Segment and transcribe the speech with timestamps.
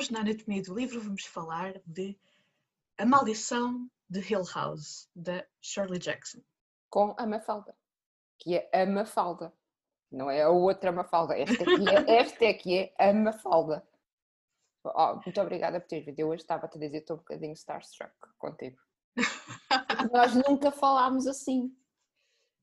[0.00, 2.18] Hoje na Anatomia do Livro vamos falar de
[2.96, 6.40] A Maldição de Hill House, da Shirley Jackson.
[6.88, 7.76] Com a Mafalda,
[8.38, 9.52] que é a Mafalda.
[10.10, 11.38] Não é a outra Mafalda.
[11.38, 13.86] Esta aqui é, esta é que é a Mafalda.
[14.86, 16.18] Oh, muito obrigada por teres vindo.
[16.18, 18.78] Eu hoje estava-te a dizer, estou um bocadinho starstruck contigo.
[20.14, 21.76] Nós nunca falámos assim.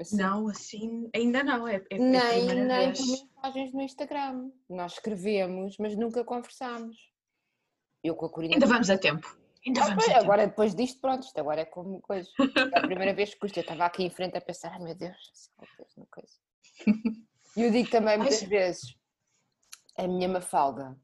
[0.02, 0.18] assim.
[0.18, 1.68] Não, assim, ainda não.
[1.68, 4.52] É, é nem nem por mensagens no Instagram.
[4.68, 7.16] Nós escrevemos, mas nunca conversámos.
[8.04, 8.56] Eu com a Corina.
[8.56, 9.38] Ainda vamos a tempo.
[9.66, 10.50] Ainda ah, vamos a agora, tempo.
[10.52, 12.30] depois disto, pronto, isto agora é como coisa.
[12.74, 15.52] É a primeira vez que eu estava aqui em frente a pensar, ai meu Deus,
[15.98, 16.34] uma coisa.
[17.58, 18.48] E eu digo também muitas Ai.
[18.48, 18.96] vezes,
[19.98, 20.96] a minha Mafalda,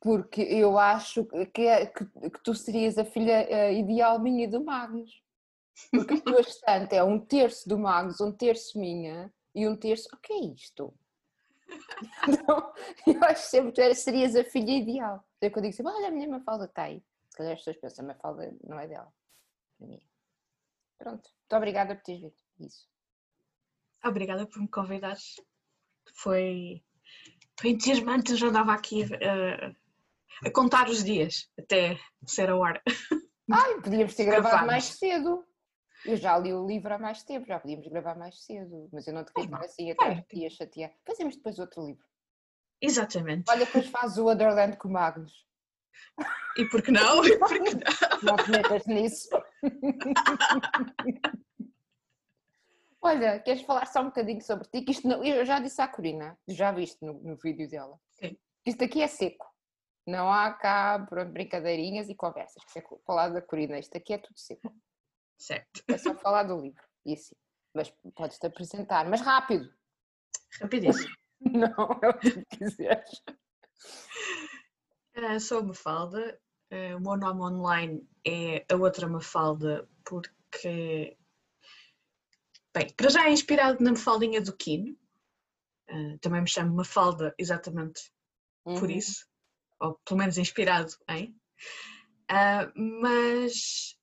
[0.00, 4.48] porque eu acho que, é, que, que tu serias a filha uh, ideal minha e
[4.48, 5.22] do Magnus.
[5.92, 10.08] Porque a tua estante é um terço do Magnus, um terço minha e um terço.
[10.12, 10.92] O que é isto?
[12.28, 12.72] Então,
[13.06, 15.24] eu acho sempre que tu serias a filha ideal.
[15.38, 17.02] Então, quando eu digo assim, olha, a minha Mafalda está aí.
[17.30, 19.12] Se calhar as pessoas pensam, a Mafalda não é dela.
[19.80, 19.98] É
[20.98, 21.30] Pronto.
[21.30, 22.34] Muito obrigada por teres vindo.
[22.58, 22.88] Isso.
[24.04, 25.36] Obrigada por me convidares.
[26.14, 26.82] Foi,
[27.58, 28.32] foi entusiasmante.
[28.32, 29.76] Eu já andava aqui uh,
[30.44, 32.82] a contar os dias até ser a hora.
[33.50, 35.46] Ai, podíamos ter gravado mais cedo.
[36.04, 39.14] Eu já li o livro há mais tempo, já podíamos gravar mais cedo, mas eu
[39.14, 40.92] não te queria estar assim até te ia chatear.
[41.04, 42.07] Fazemos depois outro livro.
[42.80, 43.50] Exatamente.
[43.50, 45.46] Olha, depois faz o Otherland com Magnus.
[46.56, 47.24] E por que não?
[47.24, 47.80] E por que não?
[48.22, 49.28] Não te metas nisso.
[53.00, 54.82] Olha, queres falar só um bocadinho sobre ti?
[54.82, 57.96] Que isto não, eu já disse à Corina, já viste no, no vídeo dela.
[58.10, 58.36] Sim.
[58.66, 59.46] Isto aqui é seco.
[60.04, 62.62] Não há cá pronto, brincadeirinhas e conversas.
[62.72, 64.74] Que é falar da Corina, isto aqui é tudo seco.
[65.38, 65.84] Certo.
[65.86, 66.82] É só falar do livro.
[67.06, 67.36] E assim.
[67.72, 69.72] Mas podes-te apresentar, mas rápido.
[70.60, 71.14] Rapidíssimo.
[71.52, 73.22] Não, é o que quiseres.
[75.16, 76.40] Uh, sou Mafalda.
[76.72, 81.16] Uh, o meu nome online é a outra Mafalda porque.
[82.74, 84.96] Bem, para já é inspirado na Mafaldinha do Quino.
[85.90, 88.12] Uh, também me chamo Mafalda exatamente
[88.66, 88.78] uhum.
[88.78, 89.26] por isso
[89.80, 91.30] ou pelo menos inspirado em,
[92.30, 93.96] uh, mas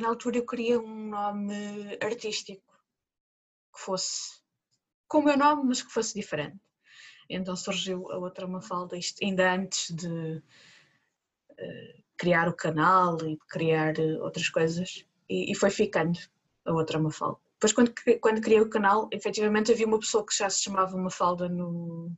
[0.00, 2.64] na altura eu queria um nome artístico
[3.74, 4.43] que fosse
[5.08, 6.58] com o meu nome, mas que fosse diferente.
[7.28, 10.42] Então surgiu a outra Mafalda, isto ainda antes de
[11.52, 16.18] uh, criar o canal e criar outras coisas, e, e, foi ficando
[16.66, 17.38] a outra Mafalda.
[17.54, 21.48] Depois, quando, quando criei o canal, efetivamente havia uma pessoa que já se chamava Mafalda
[21.48, 22.12] no,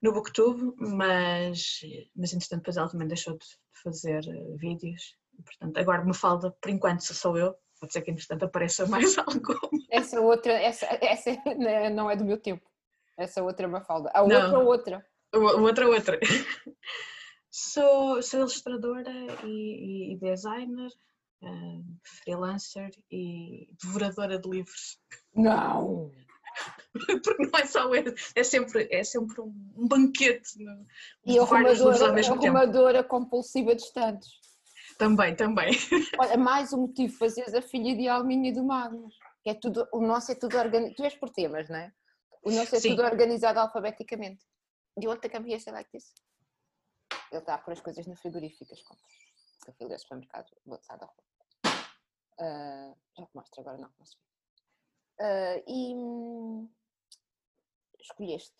[0.00, 1.80] no Booktube, mas,
[2.16, 3.46] mas entretanto depois ela também deixou de
[3.82, 5.16] fazer eh, vídeos.
[5.44, 9.54] Portanto, agora me falta, por enquanto sou eu, pode ser que entretanto apareça mais algum.
[9.90, 11.30] Essa outra, essa, essa
[11.90, 12.68] não é do meu tempo.
[13.18, 14.10] Essa outra é falda.
[14.14, 15.06] A outra não, outra.
[15.32, 16.20] A outra outra.
[17.50, 19.12] Sou, sou ilustradora
[19.44, 20.90] e, e designer,
[21.42, 24.98] uh, freelancer e devoradora de livros.
[25.34, 26.12] Não!
[27.24, 30.62] porque não é só esse, é sempre, é sempre um banquete.
[30.62, 30.86] No,
[31.26, 34.39] e arrumadora, arrumadora compulsiva de estantes.
[35.00, 35.70] Também, também.
[36.20, 39.88] Olha, mais um motivo fazeres a filha de Alminha e do Magnus, que é tudo,
[39.94, 41.90] o nosso é tudo organizado, tu és por temas, não é?
[42.42, 42.90] O nosso é Sim.
[42.90, 44.44] tudo organizado alfabeticamente.
[44.98, 46.12] De onde é que esta like this?
[47.32, 49.06] Ele está a pôr as coisas nas frigoríficas, compra.
[49.64, 51.22] Que eu fui ler supermercado, vou da roupa.
[52.38, 54.06] Uh, já te mostro agora, não, não
[55.18, 56.70] Uh, e hum,
[58.00, 58.54] escolheste.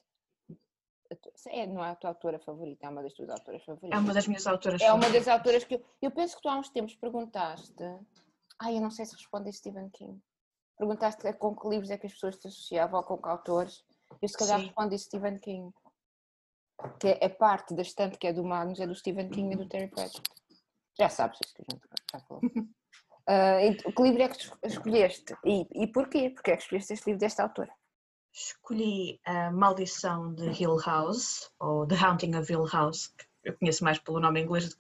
[1.49, 3.99] É, não é a tua autora favorita, é uma das tuas autoras favoritas.
[3.99, 6.49] É uma das minhas autoras É uma das autoras que eu, eu penso que tu
[6.49, 7.83] há uns tempos perguntaste.
[8.61, 10.21] Ai, eu não sei se respondi Stephen King.
[10.79, 13.85] Perguntaste com que livros é que as pessoas te associavam ou com que autores.
[14.23, 14.67] Eu se calhar Sim.
[14.67, 15.75] respondi Stephen King.
[16.99, 19.69] Que é parte da estante que é do Magnus, é do Stephen King e do
[19.69, 20.23] Terry Pratchett.
[20.99, 22.43] Já sabes isso que a gente já falou.
[23.29, 26.31] Uh, que livro é que escolheste e, e porquê?
[26.31, 27.73] Porque é que escolheste este livro desta autora?
[28.33, 33.85] Escolhi A Maldição de Hill House, ou The Haunting of Hill House, que eu conheço
[33.85, 34.77] mais pelo nome inglês do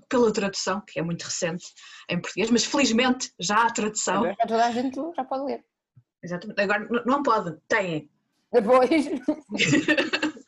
[0.00, 1.66] que pela tradução, que é muito recente
[2.08, 4.24] em português, mas felizmente já há tradução.
[4.24, 5.64] Já toda a gente já pode ler.
[6.22, 6.60] Exatamente.
[6.60, 8.10] Agora não pode, têm.
[8.52, 8.90] Depois.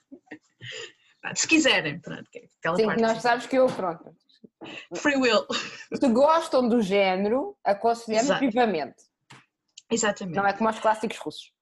[1.35, 2.29] Se quiserem, pronto.
[2.77, 4.15] Sim, nós sabes que eu, pronto,
[4.95, 5.47] Free will.
[5.95, 8.41] Se gostam do género, aconselhamos Exato.
[8.41, 9.05] vivamente.
[9.91, 10.37] Exatamente.
[10.37, 11.53] Não é como os clássicos russos.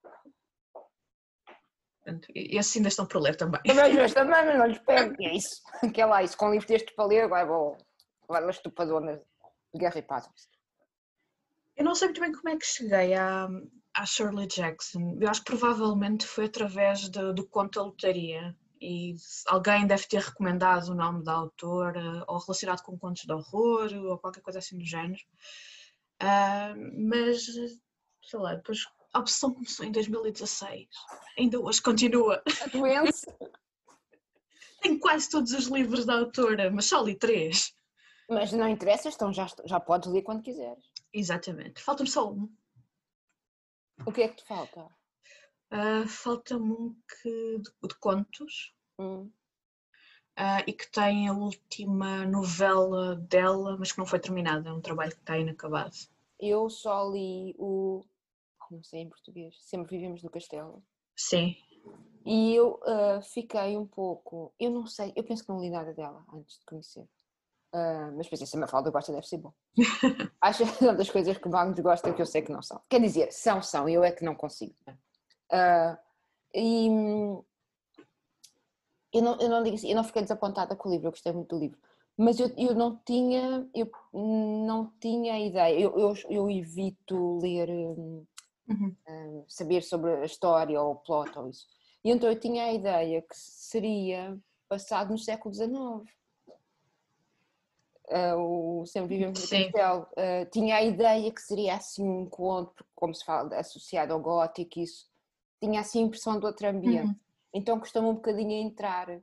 [2.34, 3.60] E esses ainda estão por ler também.
[3.62, 5.14] Também, mas também, mas não lhes pego.
[5.20, 5.62] É isso.
[5.92, 6.36] Que é lá, isso.
[6.36, 7.76] Com livro texto para ler, vai, vou.
[8.28, 9.20] Vai, estupadona
[9.72, 10.28] de guerra e paz.
[11.76, 13.48] Eu não sei muito bem como é que cheguei à,
[13.96, 15.18] à Shirley Jackson.
[15.20, 19.14] Eu acho que provavelmente foi através de, do conto da lotaria e
[19.46, 24.18] alguém deve ter recomendado o nome da autora ou relacionado com contos de horror ou
[24.18, 25.20] qualquer coisa assim do género.
[26.22, 28.78] Uh, mas, sei lá, depois
[29.14, 30.88] a obsessão começou em 2016,
[31.38, 32.42] ainda hoje continua.
[32.62, 33.26] A doença.
[34.82, 37.74] Tenho quase todos os livros da autora, mas só li três.
[38.28, 40.84] Mas não interessa, então já, já podes ler quando quiseres.
[41.12, 41.80] Exatamente.
[41.80, 42.52] Falta-me só um.
[44.04, 44.84] O que é que te falta?
[45.72, 49.30] Uh, Falta-me um que, de, de contos Hum.
[50.38, 54.68] uh, e que tem a última novela dela, mas que não foi terminada.
[54.68, 55.96] É um trabalho que está inacabado.
[56.38, 58.04] Eu só li o.
[58.74, 59.56] Não sei em português.
[59.60, 60.82] Sempre vivemos no castelo.
[61.16, 61.56] Sim.
[62.24, 64.52] E eu ah, fiquei um pouco.
[64.58, 67.06] Eu não sei, eu penso que não li nada dela antes de conhecer.
[67.72, 69.52] Ah, mas pensei, se a Mafalda gosta, deve ser bom.
[70.40, 72.62] Acho que é uma das coisas que o Magnus gosta que eu sei que não
[72.62, 72.80] são.
[72.88, 74.74] Quer dizer, são, são, eu é que não consigo.
[75.50, 75.98] Ah,
[76.54, 76.88] e
[79.12, 81.32] eu não, eu, não digo assim, eu não fiquei desapontada com o livro, eu gostei
[81.32, 81.78] muito do livro.
[82.16, 88.24] Mas eu, eu não tinha, eu não tinha ideia, eu, eu, eu evito ler, hum,
[88.68, 88.96] Uhum.
[89.08, 91.66] hum, saber sobre a história ou o plot ou isso.
[92.04, 94.38] E então eu tinha a ideia que seria
[94.68, 96.12] passado no século XIX.
[98.10, 99.48] Ah, o Sempre Vivemos no.
[99.48, 100.06] Castelo.
[100.16, 104.80] Ah, tinha a ideia que seria assim um conto, como se fala, associado ao gótico,
[104.80, 105.08] isso.
[105.60, 107.08] Tinha assim a impressão de outro ambiente.
[107.08, 107.20] Uhum.
[107.54, 109.20] Então custou-me um bocadinho a entrar.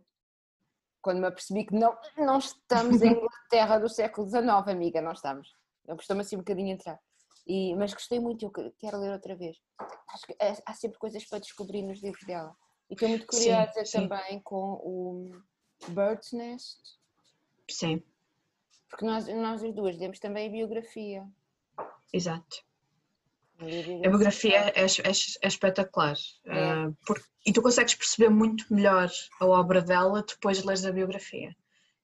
[1.01, 5.55] Quando me apercebi que não, não estamos em Inglaterra do século XIX, amiga, não estamos.
[5.87, 6.99] Eu custou-me assim um bocadinho a entrar.
[7.47, 9.57] E, mas gostei muito, eu que- quero ler outra vez.
[10.09, 12.55] Acho que há- há sempre coisas para descobrir nos livros dela.
[12.89, 14.07] E estou muito curiosa sim.
[14.07, 15.31] também com o
[15.89, 16.77] Bird's Nest,
[17.69, 18.03] Sim,
[18.89, 21.25] porque nós, nós as duas demos também a biografia.
[22.13, 22.57] exato.
[23.59, 25.11] Eu li A biografia é, é-
[25.41, 26.15] é espetacular.
[26.45, 26.87] É.
[26.87, 29.09] uh, porque- e tu consegues perceber muito melhor
[29.39, 31.55] a obra dela depois de leres a biografia.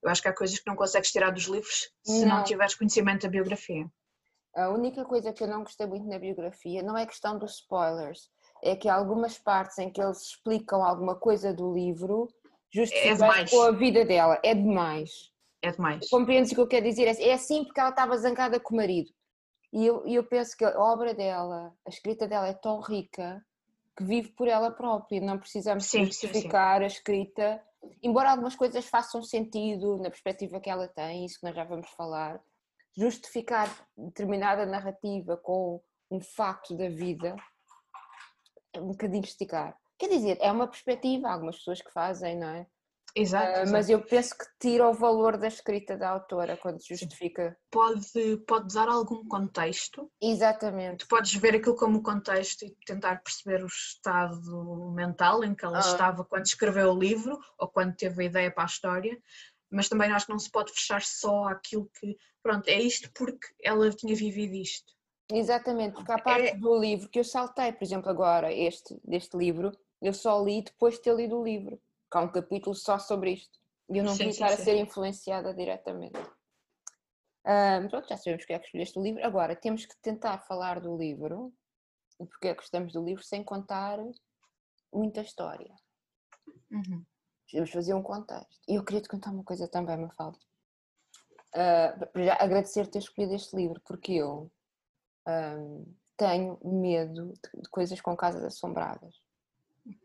[0.03, 2.43] Eu acho que há coisas que não consegues tirar dos livros se não, Não.
[2.43, 3.89] tiveres conhecimento da biografia.
[4.57, 8.27] A única coisa que eu não gostei muito na biografia não é questão dos spoilers,
[8.63, 12.27] é que há algumas partes em que eles explicam alguma coisa do livro
[12.73, 13.51] justificando demais.
[13.51, 14.39] com a vida dela.
[14.43, 15.31] É demais.
[15.61, 16.09] É demais.
[16.09, 17.05] Compreendes o que eu quero dizer?
[17.21, 19.11] É assim porque ela estava zangada com o marido.
[19.71, 23.45] E eu, eu penso que a obra dela, a escrita dela é tão rica
[23.95, 25.21] que vive por ela própria.
[25.21, 26.27] Não precisamos Sim, sim, sim.
[26.27, 27.61] justificar a escrita,
[28.01, 31.89] embora algumas coisas façam sentido na perspectiva que ela tem, isso que nós já vamos
[31.91, 32.41] falar.
[32.97, 35.79] Justificar determinada narrativa com
[36.09, 37.35] um facto da vida
[38.73, 39.77] é um bocadinho esticar.
[39.99, 42.67] Quer dizer, é uma perspectiva, há algumas pessoas que fazem, não é?
[43.15, 43.45] Exato.
[43.47, 43.71] Ah, exato.
[43.71, 47.57] mas eu penso que tira o valor da escrita da autora quando justifica.
[47.71, 50.11] Pode, pode dar algum contexto.
[50.21, 50.99] Exatamente.
[51.05, 55.77] Tu podes ver aquilo como contexto e tentar perceber o estado mental em que ela
[55.77, 55.81] Ah.
[55.81, 59.17] estava quando escreveu o livro ou quando teve a ideia para a história.
[59.69, 63.47] Mas também acho que não se pode fechar só àquilo que, pronto, é isto porque
[63.61, 64.93] ela tinha vivido isto.
[65.31, 69.35] Exatamente, porque há parte É- do livro que eu saltei, por exemplo, agora, este, deste
[69.35, 72.97] livro, eu só li depois de ter lido o livro, que há um capítulo só
[72.97, 73.59] sobre isto.
[73.89, 76.17] E eu não sim, estar a ser influenciada diretamente.
[77.43, 79.25] Ah, pronto, já sabemos porque é que escolheste o livro.
[79.25, 81.53] Agora, temos que tentar falar do livro
[82.19, 83.97] e porque é que gostamos do livro sem contar
[84.93, 85.73] muita história.
[86.71, 87.05] Uhum.
[87.53, 88.59] Vamos fazer um contexto.
[88.67, 90.37] E eu queria te contar uma coisa também, Mafalda.
[91.55, 94.51] Uh, já agradecer ter escolhido este livro, porque eu
[95.27, 95.85] um,
[96.15, 99.15] tenho medo de, de coisas com casas assombradas.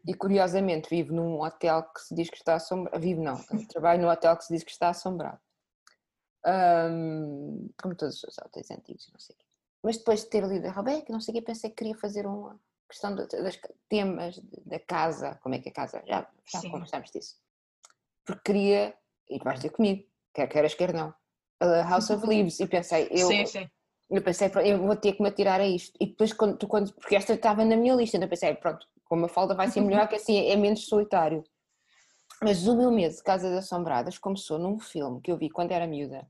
[0.06, 3.00] E curiosamente vivo num hotel que se diz que está assombrado.
[3.00, 3.36] Vivo não,
[3.68, 5.40] trabalho num hotel que se diz que está assombrado.
[6.46, 9.46] Um, como todos os hotéis antigos, não sei o quê.
[9.82, 12.26] Mas depois de ter lido a Rebeca, não sei o quê, pensei que queria fazer
[12.26, 12.60] uma
[12.92, 13.58] questão de- das
[13.88, 16.70] temas da casa, como é que a casa, já, já Sim.
[16.70, 17.36] conversamos disso.
[18.24, 18.94] Porque queria,
[19.28, 21.12] e tu vais ter comigo, quer queiras, quer não,
[21.60, 23.70] a House of Leaves, e pensei, eu, sim, sim.
[24.10, 25.96] eu pensei, "Pronto, eu vou ter que me atirar a isto.
[26.00, 29.24] E depois, quando, tu- quando, porque esta estava na minha lista, então pensei, pronto, como
[29.26, 31.42] a falda vai ser melhor, que assim é menos solitário.
[32.42, 35.86] Mas o meu medo de Casas Assombradas começou num filme que eu vi quando era
[35.86, 36.26] miúda.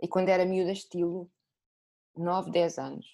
[0.00, 1.30] E quando era miúda, estilo
[2.16, 3.06] 9, 10 anos.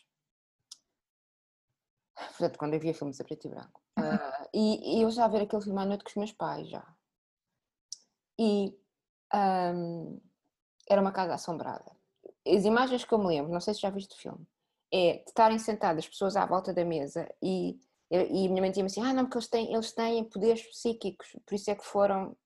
[2.18, 3.80] Portanto, quando eu via filmes a preto e branco.
[3.96, 6.68] Ah, e, e eu já a ver aquele filme à noite com os meus pais,
[6.68, 6.84] já.
[8.38, 8.76] E
[9.32, 10.18] ahm,
[10.88, 11.96] era uma casa assombrada.
[12.46, 14.46] As imagens que eu me lembro, não sei se já viste o filme,
[14.92, 17.78] é de estarem sentadas pessoas à volta da mesa e,
[18.10, 21.36] e a minha mãe dizia-me assim, ah não, porque eles têm, eles têm poderes psíquicos,
[21.44, 22.36] por isso é que foram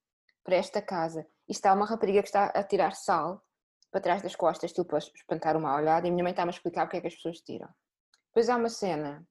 [0.42, 1.26] para esta casa.
[1.48, 3.44] E está uma rapariga que está a tirar sal
[3.90, 6.54] para trás das costas, tipo para espantar uma olhada, e a minha mãe está-me a
[6.54, 7.68] explicar porque é que as pessoas tiram.
[8.28, 9.24] Depois há uma cena,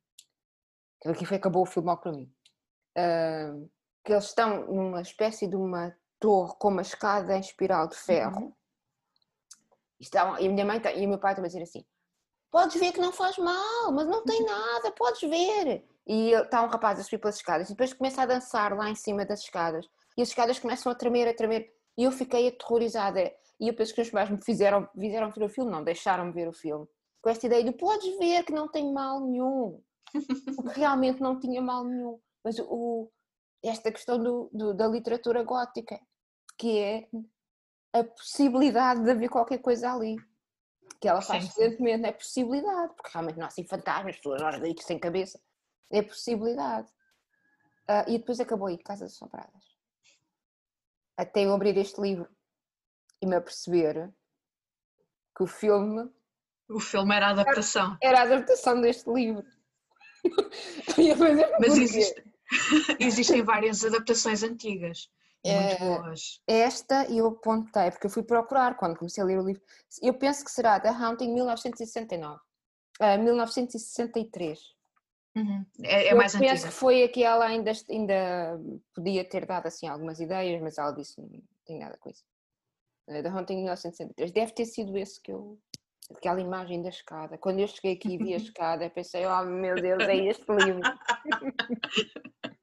[1.01, 2.31] que aqui foi acabou o filme logo para mim,
[2.97, 3.53] ah,
[4.03, 8.41] que eles estão numa espécie de uma torre com uma escada em espiral de ferro.
[8.45, 8.53] Uhum.
[9.99, 11.85] E, estavam, e a minha mãe tá- e o meu pai estão a dizer assim:
[12.49, 14.25] podes ver que não faz mal, mas não Uhum.
[14.25, 15.85] tem nada, podes ver.
[16.07, 18.95] E está um rapaz a subir pelas escadas e depois começa a dançar lá em
[18.95, 21.71] cima das escadas e as escadas começam a tremer, a tremer.
[21.97, 23.31] E eu fiquei aterrorizada.
[23.59, 26.31] E eu penso que os meus pais me fizeram, fizeram ver o filme, não, deixaram-me
[26.31, 26.87] ver o filme.
[27.21, 29.79] Com esta ideia de podes ver que não tem mal nenhum.
[30.55, 32.19] Porque realmente não tinha mal nenhum.
[32.43, 33.11] Mas o,
[33.63, 35.99] esta questão do, do- da literatura gótica,
[36.57, 37.09] que é
[37.93, 40.15] a possibilidade de haver qualquer coisa ali.
[40.99, 44.99] Que ela faz excelentemente, é possibilidade, porque realmente não há assim fantasmas, pessoas ricos sem
[44.99, 45.41] cabeça.
[45.89, 46.87] É possibilidade.
[47.87, 49.77] Ah, e depois acabou aí, Casas Assombradas.
[51.17, 52.29] Até eu abrir este livro
[53.21, 54.11] e me aperceber
[55.35, 56.09] que o filme
[56.69, 57.97] O filme era a adaptação.
[58.01, 59.45] era a adaptação deste livro.
[61.59, 62.23] Mas existe-
[62.99, 65.09] existem várias adaptações antigas.
[65.43, 66.41] e Muito É, boas.
[66.47, 69.61] Esta eu apontei, porque eu fui procurar quando comecei a ler o livro.
[70.01, 72.39] Eu penso que será The Haunting 1969.
[72.99, 74.59] ah, 1963.
[75.35, 75.65] Uhum.
[75.83, 76.67] É, é eu mais penso antiga.
[76.67, 78.59] que foi a que ela ainda, ainda
[78.93, 81.29] podia ter dado assim algumas ideias, mas ela disse não
[81.65, 82.23] tem nada com isso.
[83.07, 84.31] Eh, The Haunting 1963.
[84.31, 85.57] Deve ter sido esse que eu.
[86.15, 87.37] Aquela imagem da escada.
[87.37, 90.81] Quando eu cheguei aqui e vi a escada, pensei, oh meu Deus, é este livro.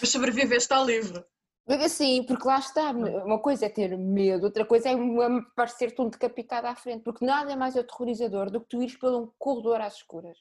[0.00, 1.24] Mas sobreviveste ao livro.
[1.66, 6.10] Assim, porque lá está, uma coisa é ter medo, outra coisa é me parecer-te um
[6.10, 9.80] decapitado à frente, porque nada é mais aterrorizador do que tu ires por um corredor
[9.80, 10.38] às escuras.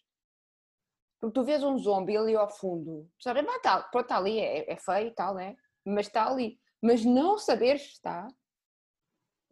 [1.21, 4.69] Porque tu vês um zombie ali ao fundo, sabes, mas tá, pronto, está ali, é,
[4.69, 5.55] é feio e tal, né?
[5.85, 6.59] Mas está ali.
[6.81, 8.27] Mas não saberes que está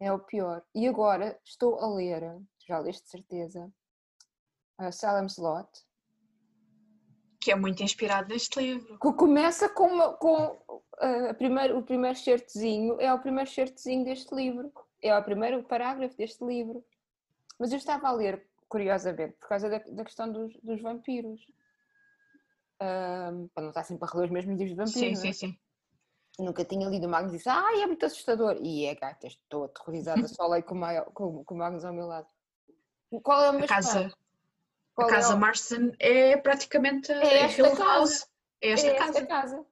[0.01, 0.63] é o pior.
[0.73, 2.23] E agora estou a ler,
[2.67, 3.71] já leste de certeza,
[4.77, 5.69] a Salem's Lot,
[7.39, 8.99] Que é muito inspirado neste livro.
[8.99, 14.33] que começa com, uma- com uh, primeiro, o primeiro certezinho, é o primeiro certezinho deste
[14.35, 16.83] livro, é o primeiro parágrafo deste livro.
[17.59, 21.39] Mas eu estava a ler, curiosamente, por causa da, da questão dos, dos vampiros.
[22.79, 25.19] Ahm, para não estar sempre a reler os mesmos livros de Sim, vampiros.
[25.21, 25.33] sim, né?
[25.33, 25.59] sim.
[26.41, 28.57] Nunca tinha lido o Magnus e disse, ai, é muito assustador.
[28.61, 30.79] E é, gata, estou aterrorizada, só leio com,
[31.13, 32.27] com, com o Magnus ao meu lado.
[33.23, 34.11] Qual é o meu A casa,
[34.97, 37.83] a é casa o- Marston é praticamente É a esta Hill casa.
[37.83, 38.27] House.
[38.61, 39.09] É esta é casa.
[39.19, 39.65] esta casa.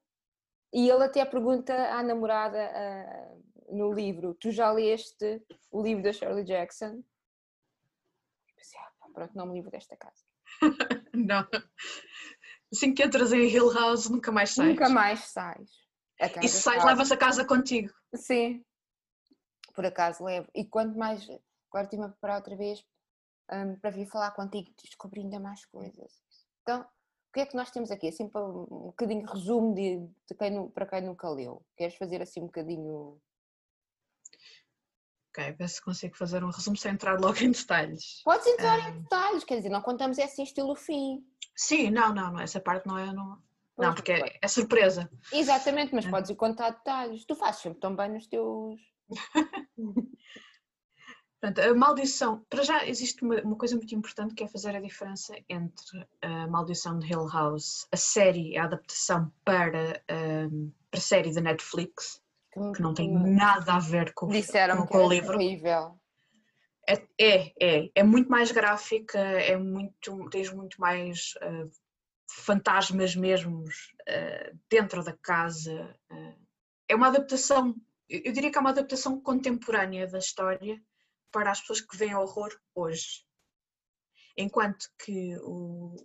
[0.72, 3.32] E ele até pergunta à namorada ah,
[3.70, 7.02] no livro: Tu já leste o livro da Shirley Jackson?
[8.48, 10.24] Eu pensei, ah, pronto, não me livro desta casa.
[11.14, 11.48] Não.
[12.72, 14.70] Assim que entras em Hill House, nunca mais sais.
[14.70, 15.79] Nunca mais sais.
[16.28, 17.94] Casa E se sais, levas a casa contigo.
[18.14, 18.64] Sim,
[19.74, 20.50] por acaso levo.
[20.54, 21.24] E quanto mais.
[21.70, 22.84] Agora estive-me a preparar outra vez
[23.52, 26.22] hum, para vir falar contigo, descobri ainda mais coisas.
[26.64, 28.08] Então, o que é que nós temos aqui?
[28.08, 31.64] Assim, para um bocadinho de resumo de, de quem, para quem nunca leu.
[31.78, 33.22] Queres fazer assim um bocadinho.
[35.30, 38.22] Ok, ver se consigo fazer um resumo sem entrar logo em detalhes.
[38.24, 38.90] Podes entrar Ah.
[38.90, 41.24] em detalhes, quer dizer, não contamos é assim estilo fim.
[41.56, 43.14] Sim, não, não, não, essa parte não é.
[43.14, 43.42] Não,
[43.88, 45.10] não porque é, é surpresa.
[45.32, 46.10] Exatamente, mas Ah.
[46.12, 47.26] podes ir contar detalhes.
[47.26, 48.80] Tu fazes sempre tão bem nos teus.
[51.42, 54.82] Portanto, a maldição, para já existe uma, uma coisa muito importante que é fazer a
[54.82, 61.02] diferença entre a maldição de Hill House, a série, a adaptação para, ahm, para a
[61.02, 62.22] série da Netflix,
[62.76, 65.38] que não tem nada a ver com, o- Disseram com, que com o livro.
[65.38, 65.98] terrível.
[66.86, 71.68] É, é, é, é muito mais gráfica, é muito, tens muito mais ah,
[72.30, 75.96] fantasmas mesmos ah, dentro da casa.
[76.10, 76.36] ah.
[76.88, 77.76] é uma adaptação,
[78.08, 80.82] eu diria que é uma adaptação contemporânea da história
[81.32, 83.26] para as pessoas que veem horror hoje.
[84.38, 85.96] Enquanto que o,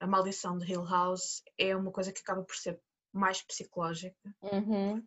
[0.00, 2.80] a maldição de Hill House é uma coisa que acaba por ser
[3.12, 5.06] mais psicológica, Uhum.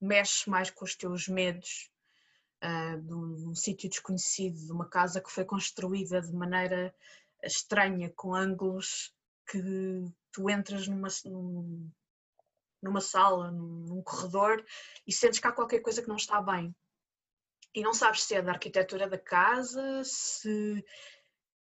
[0.00, 1.90] mexe mais com os teus medos
[2.60, 6.94] ah, de um, um sítio desconhecido, de uma casa que foi construída de maneira
[7.42, 9.14] estranha, com ângulos
[9.46, 11.90] que tu entras numa, num-
[12.82, 14.64] numa sala, num, num corredor
[15.06, 16.74] e sentes que há qualquer coisa que não está bem.
[17.74, 20.84] E não sabes se é da arquitetura da casa, se,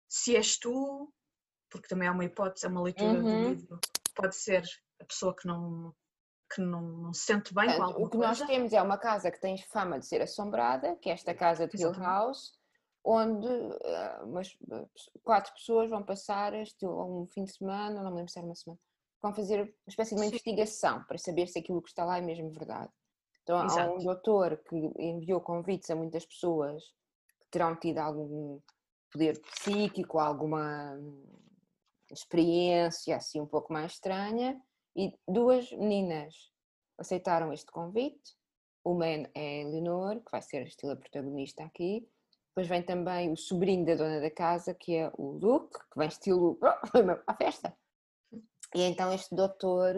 [0.09, 1.13] se és tu,
[1.71, 3.51] porque também é uma hipótese, é uma leitura do Uhum.
[3.51, 3.81] livro.
[4.15, 4.65] Pode ser
[5.01, 5.95] a pessoa que não,
[6.53, 8.29] que não, não se sente bem com Portanto, alguma o que coisa.
[8.45, 11.69] nós temos é uma casa que tem fama de ser assombrada, que é esta casa
[11.69, 12.09] de Hill Exatamente.
[12.11, 12.58] House,
[13.05, 14.87] onde eh, umas, eh,
[15.23, 18.55] quatro pessoas vão passar estilo, um fim de semana, não me lembro se era uma
[18.55, 18.81] semana,
[19.23, 20.31] vão fazer uma espécie de uma Sim.
[20.31, 22.93] investigação para saber se aquilo que está lá é mesmo verdade.
[23.43, 24.05] Então há um Exato.
[24.05, 26.85] doutor que enviou convites a muitas pessoas
[27.41, 28.61] que terão tido algum
[29.11, 31.25] poder psíquico, alguma hum,
[32.11, 34.61] experiência assim um pouco mais estranha,
[34.95, 36.53] E duas meninas
[36.99, 38.37] aceitaram este convite.
[38.85, 42.09] Uma é a Leonor, que vai ser a estilo protagonista aqui.
[42.59, 46.09] Depois vem também o sobrinho da dona da casa, que é o Luke, que vem
[46.09, 46.59] estilo
[47.25, 47.73] à festa.
[48.75, 49.95] E então este doutor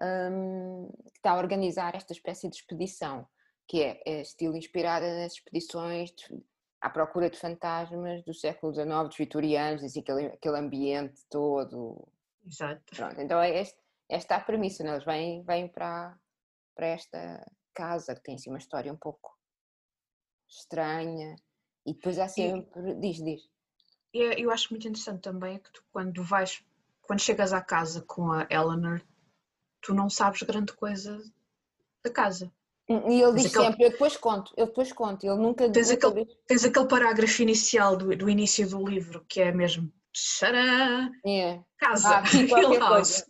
[0.00, 3.26] um, que está a organizar esta espécie de expedição,
[3.66, 6.40] que é, é estilo inspirada nas expedições de,
[6.80, 12.06] à procura de fantasmas do século XIX, dos vitorianos, assim, aquele, aquele ambiente todo.
[12.46, 12.84] Exato.
[12.94, 14.92] Pronto, então é este, esta é a premissa, né?
[14.92, 16.16] eles vêm, vêm para,
[16.72, 19.36] para esta casa que tem assim uma história um pouco
[20.48, 21.34] estranha
[21.86, 22.90] e depois há sempre.
[22.90, 23.42] E, diz, diz.
[24.12, 26.62] Eu acho muito interessante também que tu, quando vais,
[27.02, 29.02] quando chegas à casa com a Eleanor,
[29.80, 31.20] tu não sabes grande coisa
[32.02, 32.52] da casa.
[32.88, 33.64] Hum, e ele diz aquele...
[33.64, 37.96] sempre, eu depois conto, eu depois conto, ele nunca tens, aquele, tens aquele parágrafo inicial
[37.96, 39.90] do, do início do livro que é mesmo
[40.44, 41.14] yeah.
[41.24, 41.64] É.
[41.78, 43.26] casa, ah, aqui qualquer coisa.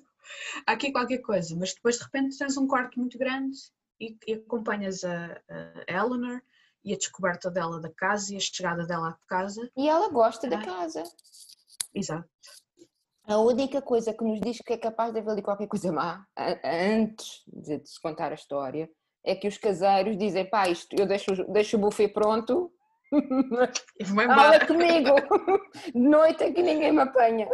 [0.67, 3.57] aqui qualquer coisa, mas depois de repente tens um quarto muito grande
[4.01, 6.43] e, e acompanhas a, a, Eleanor
[6.85, 9.71] e a descoberta dela da casa e a chegada dela à casa.
[9.77, 10.51] E ela gosta ah.
[10.51, 11.03] da casa.
[11.95, 12.29] Exato.
[13.27, 16.27] A única coisa que nos diz que é capaz de haver ali qualquer coisa má,
[16.63, 18.91] antes de se contar a história,
[19.25, 22.71] é que os caseiros dizem, pá, isto, eu deixo, deixo o buffet pronto,
[24.27, 25.15] fala comigo,
[25.87, 27.49] de noite é que ninguém me apanha.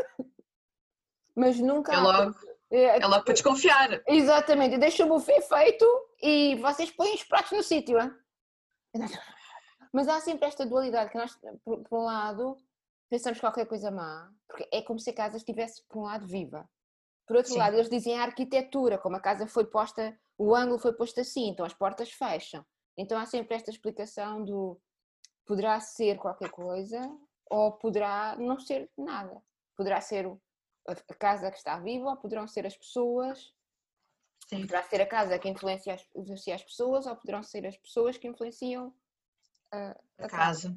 [1.36, 1.94] Mas nunca...
[1.94, 2.34] É logo,
[2.72, 4.02] é, é logo para desconfiar.
[4.08, 5.86] Exatamente, deixo o buffet feito
[6.20, 7.96] e vocês põem os pratos no sítio.
[9.92, 12.56] Mas há sempre esta dualidade, que nós, por, por um lado,
[13.08, 16.68] pensamos qualquer coisa má, porque é como se a casa estivesse, por um lado, viva.
[17.26, 17.58] Por outro Sim.
[17.58, 21.48] lado, eles dizem a arquitetura, como a casa foi posta, o ângulo foi posto assim,
[21.48, 22.64] então as portas fecham.
[22.96, 24.80] Então há sempre esta explicação do
[25.46, 27.00] poderá ser qualquer coisa
[27.48, 29.42] ou poderá não ser nada.
[29.76, 30.26] Poderá ser
[30.86, 33.52] a casa que está viva ou poderão ser as pessoas.
[34.50, 34.62] Sim.
[34.62, 36.04] Poderá ser a casa que influencia as,
[36.48, 38.92] as pessoas ou poderão ser as pessoas que influenciam
[39.70, 40.76] a, a, casa.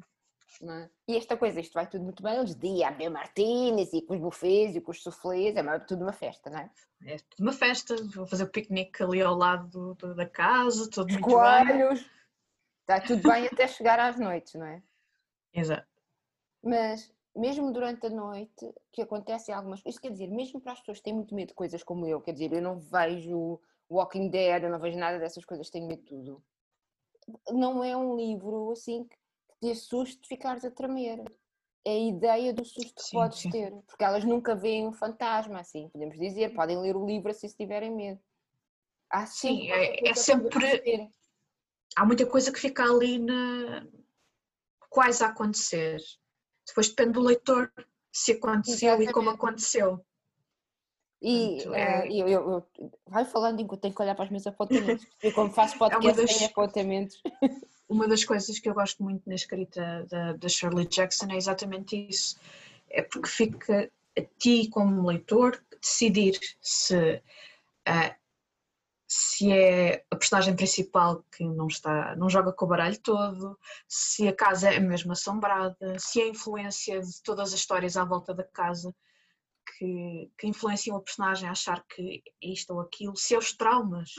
[0.62, 0.88] É?
[1.08, 4.20] E esta coisa, isto vai tudo muito bem, os dias abrir martinis e com os
[4.20, 6.70] buffets e com os soufflés, é tudo uma festa, não é?
[7.04, 10.88] É tudo uma festa, vou fazer o piquenique ali ao lado do, do, da casa,
[10.88, 12.00] tudo os muito coelhos.
[12.00, 12.10] bem.
[12.82, 14.80] Está tudo bem até chegar às noites, não é?
[15.52, 15.88] Exato.
[16.62, 20.98] Mas mesmo durante a noite, que acontecem algumas coisas, quer dizer, mesmo para as pessoas
[20.98, 24.62] que têm muito medo de coisas como eu, quer dizer, eu não vejo Walking Dead,
[24.62, 26.42] eu não vejo nada dessas coisas, tenho medo de tudo.
[27.50, 29.16] Não é um livro assim que
[29.60, 31.24] te assuste de ficares a tremer.
[31.84, 33.50] É a ideia do susto que sim, podes sim.
[33.50, 37.46] ter, porque elas nunca veem um fantasma, assim, podemos dizer, podem ler o livro assim
[37.46, 38.20] se tiverem medo.
[39.10, 41.10] Há sim, é, é sempre.
[41.94, 43.86] Há muita coisa que fica ali na...
[44.88, 46.00] quase a acontecer.
[46.66, 47.72] Depois depende do leitor
[48.12, 49.10] se aconteceu Exatamente.
[49.10, 50.04] e como aconteceu.
[51.20, 52.08] E Portanto, é...
[52.08, 55.06] eu, eu, eu, vai falando enquanto tenho que olhar para os meus apontamentos.
[55.22, 56.36] Eu, como faço podcast, é das...
[56.36, 57.22] tenho apontamentos.
[57.88, 62.08] uma das coisas que eu gosto muito na escrita da, da Shirley Jackson é exatamente
[62.08, 62.38] isso.
[62.90, 67.22] É porque fica a ti, como leitor, decidir se,
[67.88, 68.14] uh,
[69.16, 73.56] se é a personagem principal que não está, não joga com o baralho todo,
[73.88, 78.04] se a casa é mesmo assombrada, se é a influência de todas as histórias à
[78.04, 78.92] volta da casa
[79.78, 84.10] que, que influenciam a personagem a achar que isto ou aquilo, se é os traumas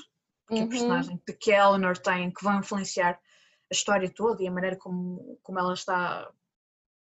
[0.47, 0.63] que uhum.
[0.63, 3.19] a personagem de que a Eleanor tem que vão influenciar
[3.69, 6.31] a história toda e a maneira como, como ela está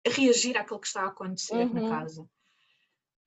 [0.06, 1.88] a reagir àquilo que está a acontecer uhum.
[1.88, 2.30] na casa.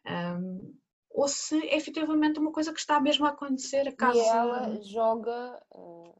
[0.07, 0.77] Um,
[1.15, 3.87] ou se é efetivamente uma coisa que está mesmo a acontecer.
[3.87, 4.17] A casa...
[4.17, 6.13] E ela joga uh,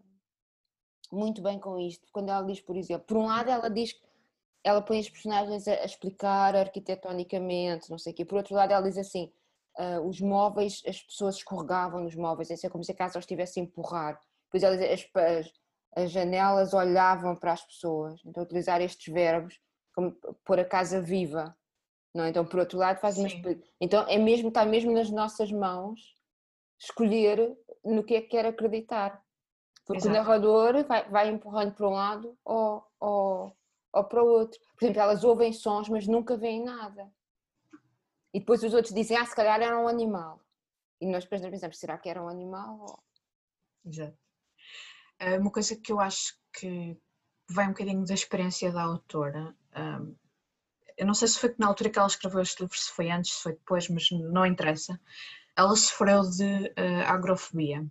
[1.12, 2.08] muito bem com isto.
[2.14, 4.06] Quando ela diz, por exemplo, por um lado ela diz que
[4.64, 8.26] ela põe os personagens a, a explicar arquitetonicamente, não sei o quê.
[8.26, 9.32] Por outro lado ela diz assim,
[9.78, 13.60] uh, os móveis, as pessoas escorregavam nos móveis, é como se a casa os estivesse
[13.60, 14.20] a empurrar.
[14.46, 15.52] Depois ela diz, as,
[15.96, 18.22] as janelas olhavam para as pessoas.
[18.26, 19.60] Então, utilizar estes verbos
[19.94, 20.12] como
[20.46, 21.56] pôr a casa viva.
[22.16, 22.24] Não?
[22.24, 22.30] É?
[22.30, 23.28] Então, por outro lado, faz uma.
[23.80, 26.16] Então, é mesmo, está mesmo nas nossas mãos
[26.80, 29.22] escolher no que é que quer acreditar.
[29.86, 30.16] Porque Exato.
[30.16, 33.58] o narrador vai, vai empurrando para um lado ou, ou,
[33.94, 34.60] ou para o outro.
[34.78, 37.12] Por exemplo, elas ouvem sons, mas nunca veem nada.
[38.34, 40.42] E depois os outros dizem, ah, se calhar era um animal.
[41.00, 43.04] E nós depois pensamos, será que era um animal?
[43.86, 44.18] Exato.
[45.20, 46.98] Eh, uma coisa que eu acho que
[47.50, 49.56] vem um bocadinho da experiência da autora.
[49.76, 50.16] Um,
[50.98, 53.34] eu não sei se foi na altura que ela escreveu este livro, se foi antes,
[53.34, 55.00] se foi depois, mas não interessa.
[55.56, 57.86] Ela sofreu de uh, agrofobia.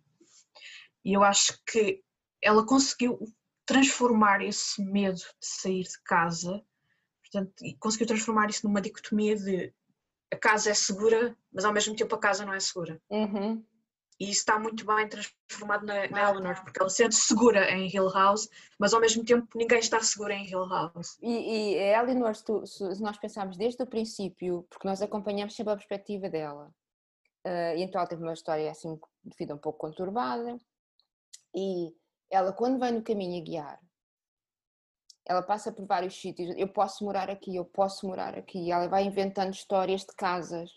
[1.05, 2.03] E eu acho que
[2.43, 3.19] ela conseguiu
[3.67, 6.63] transformar esse medo de sair de casa,
[7.23, 9.73] portanto, e conseguiu transformar isso numa dicotomia de
[10.33, 13.01] a casa é segura, mas ao mesmo tempo a casa não é segura.
[13.09, 13.65] Uhum.
[14.19, 17.93] E isso está muito bem transformado na, na Eleanor, porque ela se sente segura em
[17.93, 18.49] Hill House,
[18.79, 21.19] mas ao mesmo tempo ninguém está seguro em Hill House.
[21.21, 25.57] E, e a Eleanor, se, tu, se, nós pensarmos desde o princípio, porque nós acompanhamos
[25.57, 26.73] sempre a perspectiva dela,
[27.45, 30.57] uh, e então ela teve uma história assim de vida um pouco conturbada,
[31.53, 31.93] e
[32.31, 33.81] ela quando vem no caminho a guiar,
[35.27, 39.05] ela passa por vários sítios, eu posso morar aqui, eu posso morar aqui, ela vai
[39.05, 40.71] inventando histórias de casas,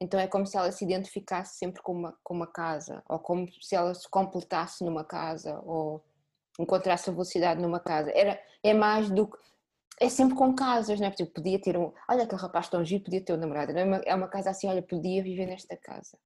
[0.00, 3.48] então é como se ela se identificasse sempre com uma, com uma casa, ou como
[3.62, 6.04] se ela se completasse numa casa, ou
[6.58, 8.10] encontrasse a velocidade numa casa.
[8.14, 9.38] Era, é mais do que.
[9.98, 11.10] É sempre com casas, não é?
[11.10, 11.92] Porque podia ter um.
[12.08, 13.72] Olha, aquele rapaz tão giro, podia ter um namorado.
[13.72, 16.18] É uma, é uma casa assim, olha, podia viver nesta casa.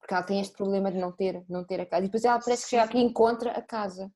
[0.00, 2.02] Porque ela tem este problema de não ter, não ter a casa.
[2.02, 4.12] E depois ela parece que chega aqui e encontra a casa.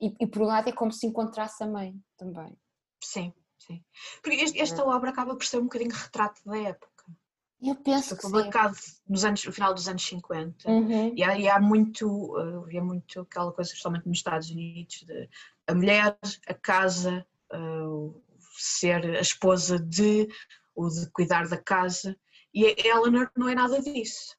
[0.00, 2.56] E, e por um lado é como se encontrasse a mãe também.
[3.02, 3.84] Sim, sim.
[4.22, 4.84] Porque esta é.
[4.84, 6.93] obra acaba por ser um bocadinho retrato da época.
[7.64, 8.76] Eu penso Foi publicado
[9.08, 11.14] nos anos, no final dos anos 50 uhum.
[11.16, 15.28] e, há, e há muito, uh, há muito aquela coisa, especialmente nos Estados Unidos, de
[15.66, 18.22] a mulher, a casa, uh,
[18.52, 20.28] ser a esposa de,
[20.74, 22.14] ou de cuidar da casa,
[22.52, 24.36] e a Eleanor não é nada disso.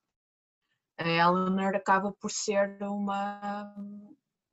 [0.98, 3.76] A Eleanor acaba por ser uma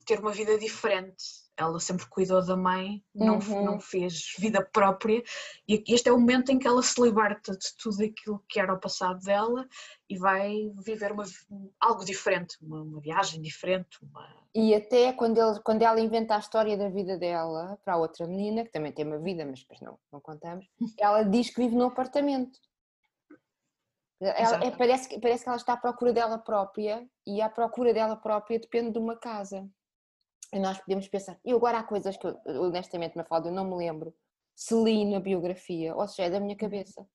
[0.04, 1.42] ter uma vida diferente.
[1.56, 3.64] Ela sempre cuidou da mãe, não, uhum.
[3.64, 5.22] não fez vida própria,
[5.68, 8.72] e este é o momento em que ela se liberta de tudo aquilo que era
[8.72, 9.68] o passado dela
[10.08, 11.24] e vai viver uma,
[11.78, 13.98] algo diferente, uma, uma viagem diferente.
[14.02, 14.26] Uma...
[14.54, 18.26] E até quando, ele, quando ela inventa a história da vida dela para a outra
[18.26, 20.66] menina, que também tem uma vida, mas depois não, não contamos,
[20.98, 22.58] ela diz que vive num apartamento.
[24.22, 27.92] Ela, é, parece, que, parece que ela está à procura dela própria e a procura
[27.92, 29.68] dela própria depende de uma casa.
[30.52, 33.64] E nós podemos pensar, e agora há coisas que eu, honestamente, me falo, eu não
[33.64, 34.14] me lembro
[34.54, 37.06] se li na biografia, ou seja, é da minha cabeça.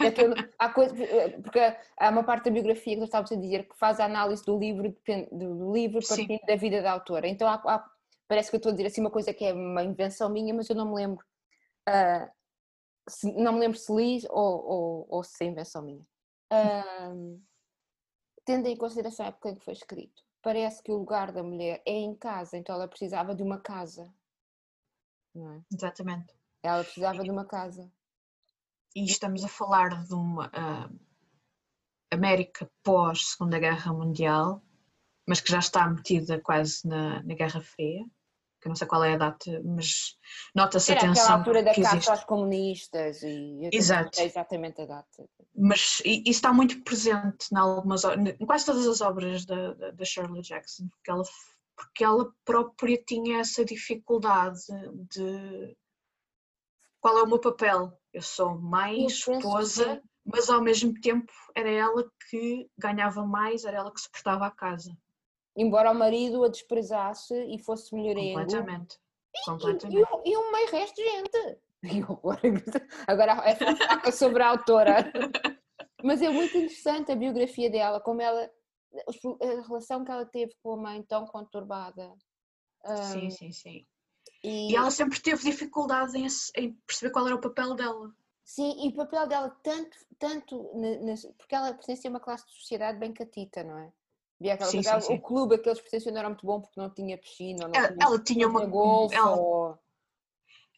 [0.00, 0.94] É eu, há coisa,
[1.42, 1.58] porque
[1.98, 4.56] há uma parte da biografia que nós estávamos a dizer que faz a análise do
[4.56, 4.96] livro,
[5.32, 7.28] do livro partindo da vida da autora.
[7.28, 7.90] Então há, há,
[8.28, 10.70] parece que eu estou a dizer assim uma coisa que é uma invenção minha, mas
[10.70, 11.24] eu não me lembro.
[11.88, 12.30] Uh,
[13.08, 16.06] se, não me lembro se li ou, ou, ou se é invenção minha.
[16.52, 17.42] Uh,
[18.44, 21.82] tendo em consideração a época em que foi escrito parece que o lugar da mulher
[21.84, 24.14] é em casa, então ela precisava de uma casa.
[25.34, 25.60] Não é?
[25.72, 26.32] Exatamente.
[26.62, 27.90] Ela precisava de uma casa.
[28.94, 31.00] E estamos a falar de uma uh,
[32.12, 34.62] América pós Segunda Guerra Mundial,
[35.26, 38.06] mas que já está metida quase na, na Guerra Fria
[38.66, 40.16] eu não sei qual é a data, mas
[40.54, 41.24] nota-se a tensão.
[41.24, 44.20] Era altura da caça aos comunistas e Exato.
[44.20, 45.28] é exatamente a data.
[45.54, 50.42] Mas isso está muito presente em, algumas, em quase todas as obras da, da Shirley
[50.42, 51.22] Jackson, porque ela,
[51.76, 54.60] porque ela própria tinha essa dificuldade
[55.12, 55.76] de
[57.00, 57.96] qual é o meu papel?
[58.12, 63.92] Eu sou mãe, esposa, mas ao mesmo tempo era ela que ganhava mais, era ela
[63.92, 64.92] que suportava a casa
[65.56, 68.38] embora o marido a desprezasse e fosse melhorengo.
[68.38, 68.98] Completamente.
[69.44, 69.96] Completamente.
[69.96, 71.58] E, e, e um meio resto de gente.
[73.06, 75.12] Agora é fraca sobre a autora.
[76.02, 78.50] Mas é muito interessante a biografia dela, como ela,
[78.94, 82.12] a relação que ela teve com a mãe tão conturbada.
[83.12, 83.86] Sim, sim, sim.
[84.42, 88.12] E, e ela sempre teve dificuldade em, em, perceber qual era o papel dela.
[88.44, 90.70] Sim, e o papel dela tanto, tanto,
[91.36, 93.92] porque ela pertencia a uma classe de sociedade bem catita, não é?
[94.40, 96.60] Havia aquela sim, coisa, sim, o clube a que eles pertenciam não era muito bom
[96.60, 99.78] porque não tinha piscina, não ela, tinha, ela tinha uma golfe ela, ou...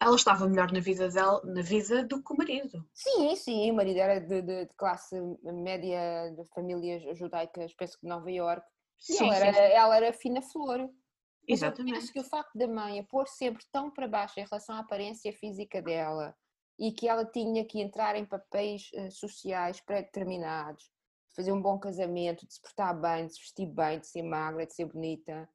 [0.01, 2.89] ela estava melhor na vida dela, na vida do que o marido.
[2.95, 8.07] Sim, sim, o marido era de, de, de classe média de famílias judaicas, penso que
[8.07, 8.65] de Nova York.
[8.97, 10.89] Sim, ela, era, ela era fina flor.
[11.47, 11.95] Exatamente.
[11.95, 14.77] Eu penso que o facto da mãe a pôr sempre tão para baixo em relação
[14.77, 16.37] à aparência física dela
[16.79, 20.89] e que ela tinha que entrar em papéis uh, sociais pré-determinados
[21.39, 24.67] fazer um bom casamento, de se portar bem, de se vestir bem, de ser magra,
[24.67, 25.49] de ser bonita.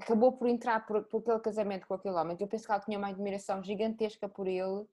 [0.00, 2.36] Acabou por entrar por, por aquele casamento com aquele homem.
[2.40, 4.84] Eu penso que ela tinha uma admiração gigantesca por ele,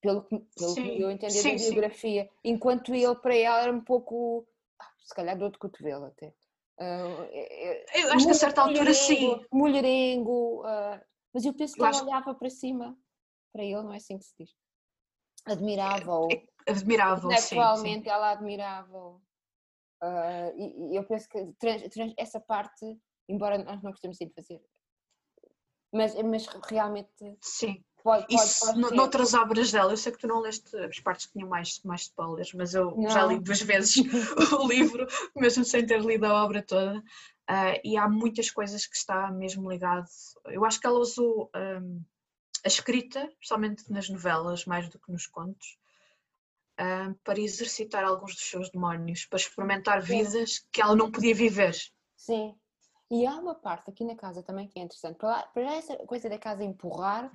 [0.00, 2.30] pelo, pelo sim, que eu entendi sim, da biografia, sim.
[2.42, 4.44] enquanto ele para ela era um pouco,
[4.80, 6.34] ah, se calhar dor de cotovelo até.
[6.80, 7.22] Uh,
[7.94, 9.40] eu acho que a certa altura sim.
[9.52, 11.00] Mulherengo, uh,
[11.32, 12.04] mas eu penso que eu ela acho...
[12.04, 12.98] olhava para cima,
[13.52, 14.50] para ele, não é assim que se diz.
[15.46, 16.26] Admirável.
[16.66, 19.20] Admirável, Intelectualmente ela admirável.
[20.02, 24.28] Uh, e, e, eu penso que trans, trans, essa parte, embora nós não gostemos de
[24.30, 24.60] fazer,
[25.92, 27.36] mas, mas realmente.
[27.40, 27.84] Sim.
[28.02, 31.26] Pode, pode, Isso, pode noutras obras dela, eu sei que tu não leste as partes
[31.26, 33.08] que tinham mais, mais spoilers, mas eu não.
[33.08, 33.94] já li duas vezes
[34.58, 36.98] o livro, mesmo sem ter lido a obra toda.
[36.98, 40.08] Uh, e há muitas coisas que está mesmo ligado.
[40.46, 42.02] Eu acho que ela usou um,
[42.64, 45.78] a escrita, especialmente nas novelas, mais do que nos contos,
[46.80, 51.74] uh, para exercitar alguns dos seus demónios, para experimentar vidas que ela não podia viver.
[52.16, 52.54] Sim.
[53.10, 55.18] E há uma parte aqui na casa também que é interessante.
[55.18, 57.30] Para, para essa coisa da casa empurrar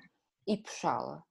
[0.47, 1.23] e puxá-la.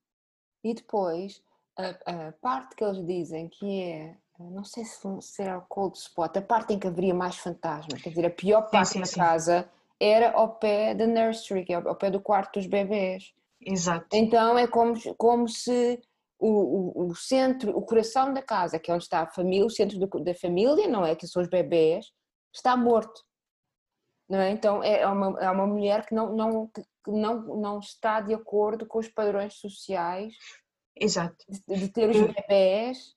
[0.62, 1.42] E depois,
[1.76, 5.96] a, a, parte que eles dizem que é, não sei se, se era o cold
[5.98, 9.00] spot, a parte em que haveria mais fantasmas, quer dizer, a pior parte sim, sim,
[9.00, 9.16] da sim.
[9.16, 13.34] casa era ao pé da nursery, que é ao pé do quarto dos bebês.
[13.60, 14.06] Exato.
[14.12, 16.00] Então é como, como se
[16.38, 19.70] o, o, o, centro, o coração da casa, que é onde está a família, o
[19.70, 21.16] centro do, da família, não é?
[21.16, 22.07] Que são os bebês,
[22.55, 23.25] está morto.
[24.29, 24.51] Não é?
[24.51, 28.87] Então é uma, é uma mulher que, não, não, que não, não está de acordo
[28.87, 30.35] com os padrões sociais
[30.99, 31.44] Exato.
[31.49, 33.14] De, de ter os bebés.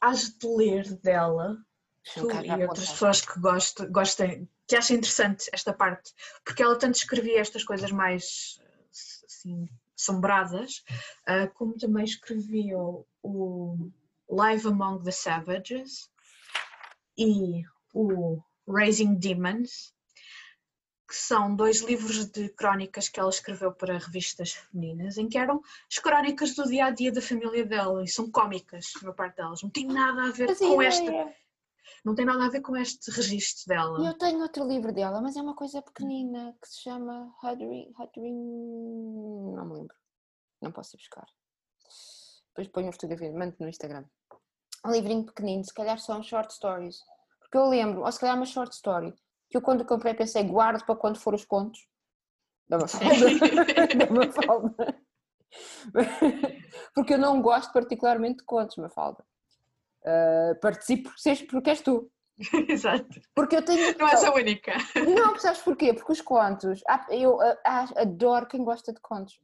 [0.00, 1.56] Hás de ler dela,
[2.14, 6.12] tu e outras pessoas que gostem, gostem, que achem interessante esta parte,
[6.44, 8.60] porque ela tanto escrevia estas coisas mais
[9.24, 9.66] assim,
[9.98, 10.84] assombradas,
[11.28, 12.78] uh, como também escrevia
[13.22, 13.90] o,
[14.28, 16.10] Live Among the Savages
[17.16, 19.92] e o Raising Demons,
[21.06, 25.62] que são dois livros de crónicas que ela escreveu para revistas femininas, em que eram
[25.90, 29.36] as crónicas do dia a dia da família dela e são cómicas, a maior parte
[29.36, 29.62] delas.
[29.62, 31.34] Não tem nada a ver mas com esta.
[32.04, 34.06] Não tem nada a ver com este registro dela.
[34.06, 37.34] Eu tenho outro livro dela, mas é uma coisa pequenina que se chama.
[37.42, 37.92] Huddering.
[39.54, 39.96] Não me lembro.
[40.62, 41.26] Não posso ir buscar.
[42.48, 44.04] Depois ponho um fotografia, mando no Instagram.
[44.86, 46.98] Um livrinho pequenino, se calhar são short stories.
[47.40, 49.14] Porque eu lembro, ou se calhar uma short story
[49.50, 51.86] que eu quando comprei pensei guardo para quando for os contos
[52.68, 53.06] da Mafalda,
[53.96, 55.04] da Mafalda.
[56.94, 59.24] porque eu não gosto particularmente de contos, Mafalda.
[60.04, 61.10] Uh, participo
[61.50, 62.10] porque és tu.
[62.68, 63.20] Exato.
[63.34, 63.96] Porque eu tenho.
[63.96, 64.72] Não és a única.
[64.94, 65.94] Não, sabes porquê?
[65.94, 66.82] Porque os contos.
[67.08, 67.38] Eu
[67.94, 69.40] adoro quem gosta de contos.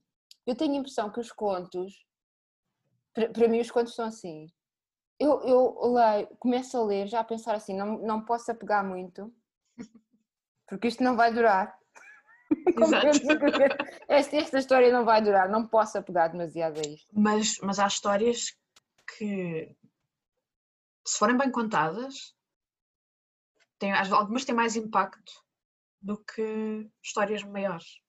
[0.47, 2.05] Eu tenho a impressão que os contos.
[3.15, 4.49] Para mim, os contos são assim.
[5.19, 9.31] Eu, eu leio, começo a ler, já a pensar assim, não, não posso apegar muito,
[10.67, 11.79] porque isto não vai durar.
[14.09, 17.07] esta, esta história não vai durar, não posso apegar demasiado a isto.
[17.13, 18.57] Mas, mas há histórias
[19.15, 19.77] que,
[21.11, 22.37] se forem bem contadas,
[23.81, 25.33] têm, algumas têm mais impacto
[26.01, 28.01] do que histórias maiores.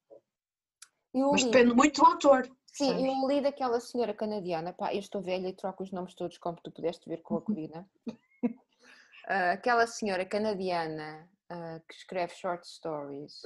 [1.12, 1.50] Mas li...
[1.50, 2.48] depende muito do autor.
[2.68, 3.04] Sim, sabes?
[3.04, 6.62] eu li daquela senhora canadiana, pá, eu estou velha e troco os nomes todos como
[6.62, 7.90] tu pudeste ver com a Corina.
[8.08, 8.14] uh,
[9.52, 13.42] aquela senhora canadiana uh, que escreve short stories.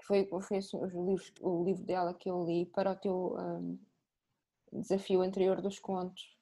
[0.00, 3.36] Que foi, foi assim, os livros, o livro dela que eu li para o teu
[3.38, 3.78] um,
[4.72, 6.36] desafio anterior dos contos.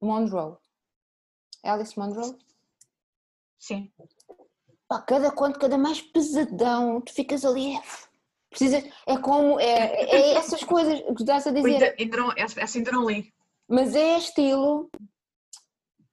[0.00, 0.58] Monroe.
[1.62, 2.36] Alice Monroe?
[3.58, 3.92] Sim.
[4.88, 7.78] Pá, cada conto, cada mais pesadão, tu ficas ali.
[8.50, 9.58] Precisa, é como.
[9.58, 11.94] É, é essas coisas que estás a dizer.
[11.98, 13.32] Ainda não, essa ainda não li.
[13.68, 14.90] Mas é estilo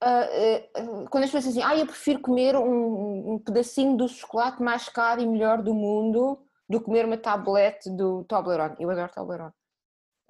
[0.03, 4.07] uh, uh, quando as pessoas dizem assim, ah, eu prefiro comer um, um, pedacinho do
[4.07, 8.75] chocolate mais caro e melhor do mundo do que comer uma tablete do Toblerone.
[8.79, 9.53] Eu adoro Toblerone.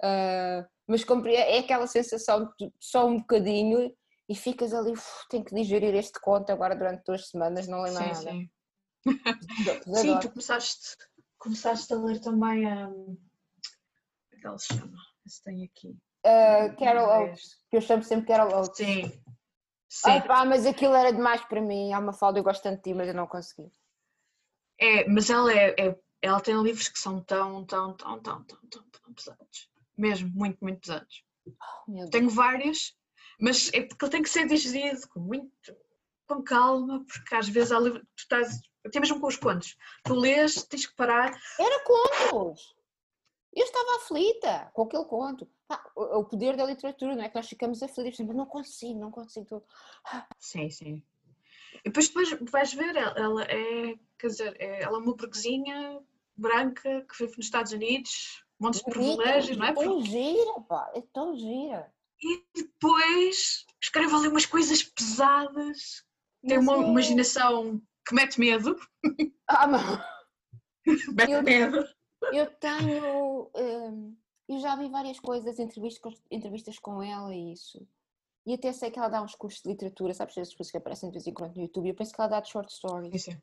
[0.02, 3.92] Uh, mas é aquela sensação de só um bocadinho
[4.30, 4.92] e ficas ali,
[5.28, 8.14] tenho que digerir este conto agora durante duas semanas, não lembro nada.
[8.14, 8.50] Sim,
[9.96, 10.96] sim, tu começaste,
[11.36, 12.88] começaste a ler também a.
[12.88, 14.96] Um, como é que ela se chama?
[15.26, 15.88] Se tem aqui.
[16.24, 18.76] Uh, Carol Oates, que eu chamo sempre Carol Oates.
[18.76, 19.22] Sim,
[19.92, 20.10] Sim.
[20.10, 21.92] Ai pá, mas aquilo era demais para mim.
[21.92, 23.68] Há uma falda, eu gosto tanto de ti, mas eu não consegui.
[24.78, 28.58] É, mas ela é, é, ela tem livros que são tão, tão, tão, tão, tão,
[28.70, 29.68] tão, tão pesados.
[29.98, 31.24] Mesmo, muito, muito pesados.
[31.88, 32.96] Oh, Tenho vários,
[33.40, 35.76] mas é porque ele tem que ser digerido com muito,
[36.26, 40.14] com calma, porque às vezes há livro, tu estás, até mesmo com os contos, tu
[40.14, 41.32] lês, tens que parar.
[41.58, 42.74] Era contos!
[43.52, 45.48] Eu estava aflita com aquele conto.
[45.68, 47.28] Ah, o poder da literatura, não é?
[47.28, 49.64] Que nós ficamos aflitos, mas não consigo, não consigo.
[50.04, 50.26] Ah.
[50.38, 51.02] Sim, sim.
[51.84, 56.00] E depois, depois vais ver, ela é, quer dizer, é, ela é uma burguesinha
[56.36, 59.70] branca que vive nos Estados Unidos, montes de privilégios, não é?
[59.70, 61.92] É tão gira, pá, é tão gira.
[62.22, 66.04] E depois escreve ali umas coisas pesadas,
[66.46, 66.88] tem uma é...
[66.88, 68.76] imaginação que mete medo.
[69.48, 69.80] Ah, não.
[71.14, 71.84] mete eu, medo.
[72.32, 73.50] Eu tenho.
[73.56, 74.16] Hum,
[74.48, 77.86] eu já vi várias coisas, entrevistas, entrevistas com ela e isso.
[78.46, 80.36] E até sei que ela dá uns cursos de literatura, sabes?
[80.36, 81.88] Essas coisas que aparecem de vez em quando no YouTube.
[81.88, 83.22] Eu penso que ela dá de short stories.
[83.22, 83.40] Sim.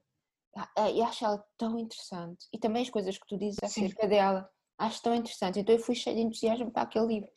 [0.56, 2.48] Ah, ah, e acho ela tão interessante.
[2.52, 4.10] E também as coisas que tu dizes acerca Sim.
[4.10, 4.50] dela.
[4.78, 5.60] Acho tão interessante.
[5.60, 7.32] Então eu fui cheia de entusiasmo para aquele livro.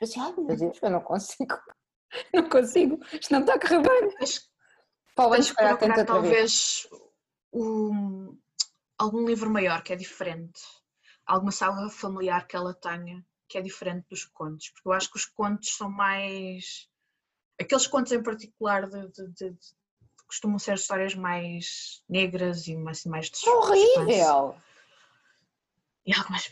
[0.00, 1.54] Eu assim, ai meu Deus, eu não consigo.
[2.34, 3.00] Não consigo.
[3.10, 4.14] Isto não está a correr bem.
[5.16, 6.86] Podem esperar talvez
[7.50, 8.38] um,
[8.98, 10.60] algum livro maior que é diferente
[11.26, 15.16] alguma saga familiar que ela tenha, que é diferente dos contos, porque eu acho que
[15.16, 16.88] os contos são mais.
[17.60, 19.82] Aqueles contos em particular de, de, de, de
[20.26, 24.56] costumam ser histórias mais negras e mais, mais de Horrível!
[26.06, 26.48] E algumas.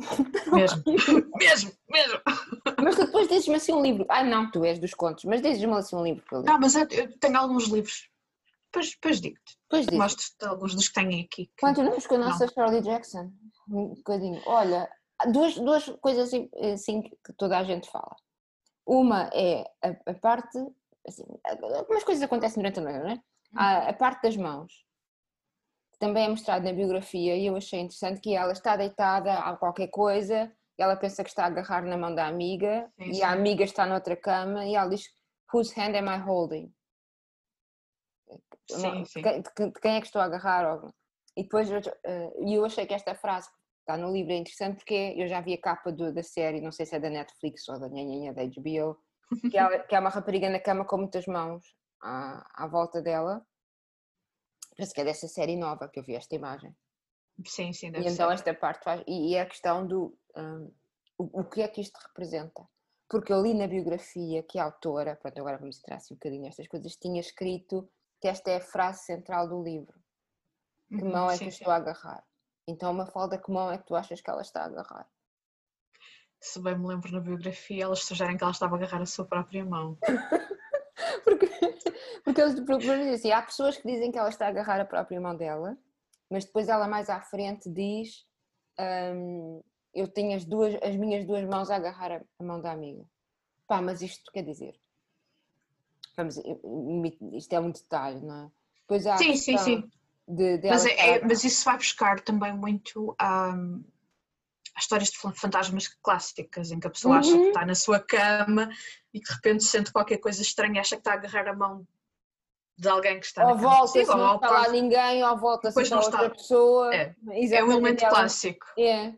[0.52, 0.82] mesmo,
[1.38, 2.20] mesmo, mesmo.
[2.82, 4.06] Mas tu depois dizes-me assim um livro.
[4.08, 6.46] Ah, não, tu és dos contos, mas dizes-me assim um livro para ler.
[6.46, 8.08] Não, mas eu, eu tenho alguns livros.
[8.72, 9.58] Depois, depois digo-te.
[9.68, 9.98] Depois diz.
[9.98, 11.46] Mostro-te alguns dos que tenho aqui.
[11.46, 12.52] que- Continuamos com a nossa Não.
[12.52, 13.32] Shirley Jackson.
[13.68, 14.40] Um bocadinho.
[14.46, 14.88] Olha,
[15.32, 18.14] duas, duas coisas assim, assim que toda a gente fala.
[18.86, 20.58] Uma é a, a parte,
[21.06, 21.24] assim,
[21.72, 23.20] algumas coisas acontecem durante a noite, não é?
[23.54, 24.84] Há a parte das mãos,
[26.00, 29.88] também é mostrado na biografia e eu achei interessante que ela está deitada a qualquer
[29.88, 33.22] coisa e ela pensa que está a agarrar na mão da amiga Sim, e sim.
[33.22, 35.04] a amiga está noutra cama e ela diz
[35.52, 36.72] Whose hand am I holding?
[38.70, 40.80] Sim, de, quem, é que estou a agarrar?
[41.36, 43.48] E depois eu, eh, e eu achei que esta frase
[43.80, 46.72] está no livro é interessante porque eu já vi a capa do- da série, não
[46.72, 48.96] sei se é da Netflix ou da nhanhanha da HBO,
[49.50, 51.64] que é, que é uma rapariga na cama com muitas mãos
[52.00, 53.44] à, à volta dela.
[54.80, 56.74] Parece que é dessa série nova que eu vi esta imagem.
[57.46, 58.32] Sim, sim, E deve então ser.
[58.32, 59.02] esta parte faz.
[59.06, 60.18] E, e é a questão do.
[60.34, 60.72] hum,
[61.18, 62.66] o, o que é que isto representa?
[63.06, 66.44] Porque eu li na biografia que a autora, pronto, agora vamos entrar assim um bocadinho
[66.44, 67.90] nestas coisas, tinha escrito
[68.22, 70.00] que esta é a frase central do livro.
[70.96, 71.58] Que Uhum, mão é sim, que eu sim.
[71.58, 72.24] estou a agarrar?
[72.66, 75.06] Então, uma falda, que mão é que tu achas que ela está a agarrar?
[76.40, 79.26] Se bem me lembro na biografia, elas sugerem que ela estava a agarrar a sua
[79.26, 79.98] própria mão.
[81.30, 81.46] Porque,
[82.24, 85.20] porque eles dizem assim, há pessoas que dizem que ela está a agarrar a própria
[85.20, 85.76] mão dela,
[86.28, 88.26] mas depois ela mais à frente diz
[89.14, 89.62] hum,
[89.94, 93.04] eu tenho as, duas, as minhas duas mãos a agarrar a, a mão da amiga.
[93.66, 94.74] Pá, mas isto quer dizer,
[96.16, 96.36] vamos,
[97.32, 98.50] isto é um detalhe, não é?
[98.80, 99.90] Depois há Sim, sim, sim.
[100.26, 103.54] De, dela Mas, é- é- mas isso vai buscar também muito a
[104.80, 107.42] as histórias de fan- fantasmas clássicas, em que a pessoa acha Uhum.
[107.42, 108.68] que está na sua cama
[109.12, 111.86] e que de repente sente qualquer coisa estranha, acha que está a agarrar a mão
[112.78, 115.22] de alguém que está ou na cama volta-se, consigo, não ou ao está lá ninguém,
[115.22, 116.30] ou Depois para não outra está.
[116.30, 116.94] pessoa.
[116.94, 117.14] É,
[117.52, 119.14] É um elemento ela- clássico, É.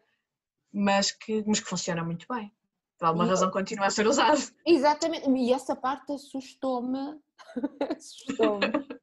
[0.72, 2.52] mas que, mas que funciona muito bem.
[2.98, 4.40] Por alguma E- razão continua a ser usado.
[4.66, 7.18] Exatamente, e essa parte assustou-me.
[7.96, 8.60] assustou-me.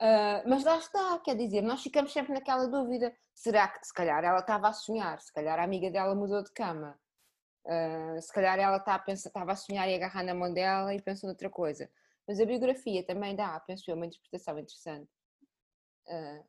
[0.00, 4.24] Ah, mas lá está, quer dizer, nós ficamos sempre naquela dúvida: será que se calhar
[4.24, 5.20] ela estava a sonhar?
[5.20, 6.98] Se calhar a amiga dela mudou de cama?
[7.66, 11.50] Ah, se calhar ela estava a sonhar e agarrar na mão dela e pensou noutra
[11.50, 11.90] coisa.
[12.26, 15.10] Mas a biografia também dá, penso eu, uma interpretação interessante,
[16.08, 16.42] ah,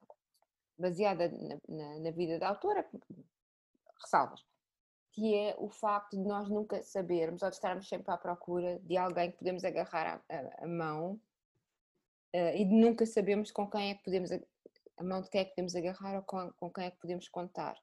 [0.78, 2.88] baseada na, na- na vida da autora,
[4.02, 4.46] ressalvas,
[5.12, 8.98] que é o facto de nós nunca sabermos ou de estarmos sempre à procura de
[8.98, 11.20] alguém que podemos agarrar a, a- a mão
[12.34, 15.52] eh, e nunca sabermos com quem é que podemos, a mão de quem é que
[15.52, 17.78] podemos agarrar ou com, com quem é que podemos contar.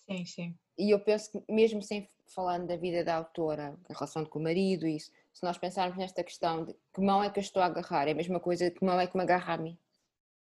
[0.00, 0.58] Sim, sim.
[0.76, 4.42] E eu penso que, mesmo sem falando da vida da autora, a relação com o
[4.42, 7.66] marido, isso, se nós pensarmos nesta questão de que mão é que eu estou a
[7.66, 9.78] agarrar, é a mesma coisa que mão é que me agarra a mim.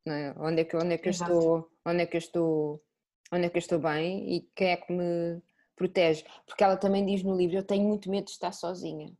[0.06, 0.34] É?
[0.38, 2.84] Onde é que, onde é que eu estou, onde é que eu estou,
[3.32, 5.42] onde é que eu estou bem e quem é que me
[5.76, 6.26] protege?
[6.46, 9.16] Porque ela também diz no livro, eu tenho muito medo de estar sozinha.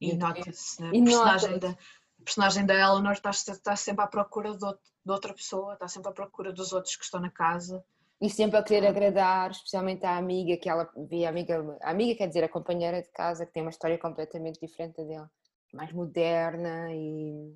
[0.00, 0.88] E nota-se, né?
[0.88, 1.74] a personagem nota-se.
[1.74, 1.80] da,
[2.20, 5.88] a personagem da Eleanor está, está sempre à procura de, out- de outra pessoa, está
[5.88, 7.84] sempre à procura dos outros que estão na casa.
[8.20, 12.14] E sempre a querer agradar, especialmente à amiga, que ela vê a amiga, a amiga
[12.14, 15.30] quer dizer a companheira de casa, que tem uma história completamente diferente da dela,
[15.72, 17.54] mais moderna e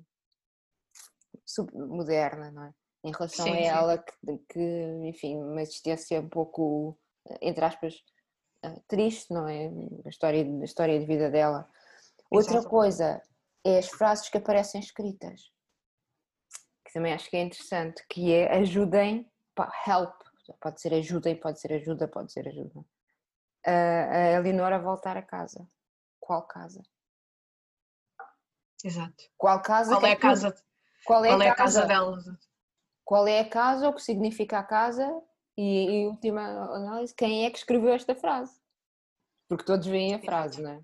[1.73, 2.73] moderna, não é?
[3.03, 6.97] Em relação Sim, a ela, que, que, enfim, uma existência um pouco,
[7.39, 8.03] entre aspas,
[8.63, 9.69] eh, triste, não é?
[10.03, 11.69] A história, a história de vida dela.
[12.29, 13.21] Outra coisa
[13.63, 15.51] é as frases que aparecem escritas,
[16.85, 19.31] que também acho que é interessante, que é ajudem,
[19.87, 20.13] help,
[20.61, 22.85] pode ser ajudem, pode ser ajuda, pode ser ajuda.
[23.65, 25.67] A, a Eleonor a voltar a casa.
[26.19, 26.83] Qual casa?
[28.83, 29.23] Exato.
[29.37, 29.91] Qual casa?
[29.91, 30.63] Qual que é a tu- casa,
[31.05, 31.87] Qual é, qual é a a casa casa?
[31.87, 32.17] dela?
[33.03, 33.89] Qual é a casa?
[33.89, 35.07] O que significa a casa?
[35.57, 36.41] E, e última
[36.75, 38.59] análise, quem é que escreveu esta frase?
[39.47, 40.83] Porque todos veem a frase, não é?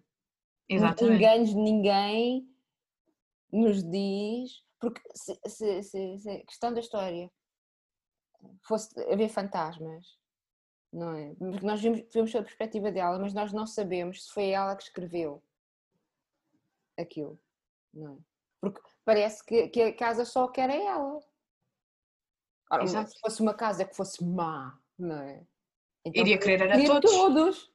[0.74, 1.14] Exatamente.
[1.14, 2.56] Ninguém de ninguém
[3.52, 4.64] nos diz.
[4.80, 7.30] Porque se, se- se- se a questão da história
[8.64, 10.18] fosse haver fantasmas,
[10.92, 11.36] não é?
[11.36, 14.84] Porque nós vimos, vemos a perspectiva dela, mas nós não sabemos se foi ela que
[14.84, 15.44] escreveu
[16.98, 17.40] aquilo,
[17.94, 18.18] não é?
[18.60, 21.20] Porque parece que, que a casa só quer é ela.
[22.72, 25.46] Ora, se fosse uma casa que fosse má, não é?
[26.06, 27.12] Então, Iria querer era todos.
[27.12, 27.72] todos.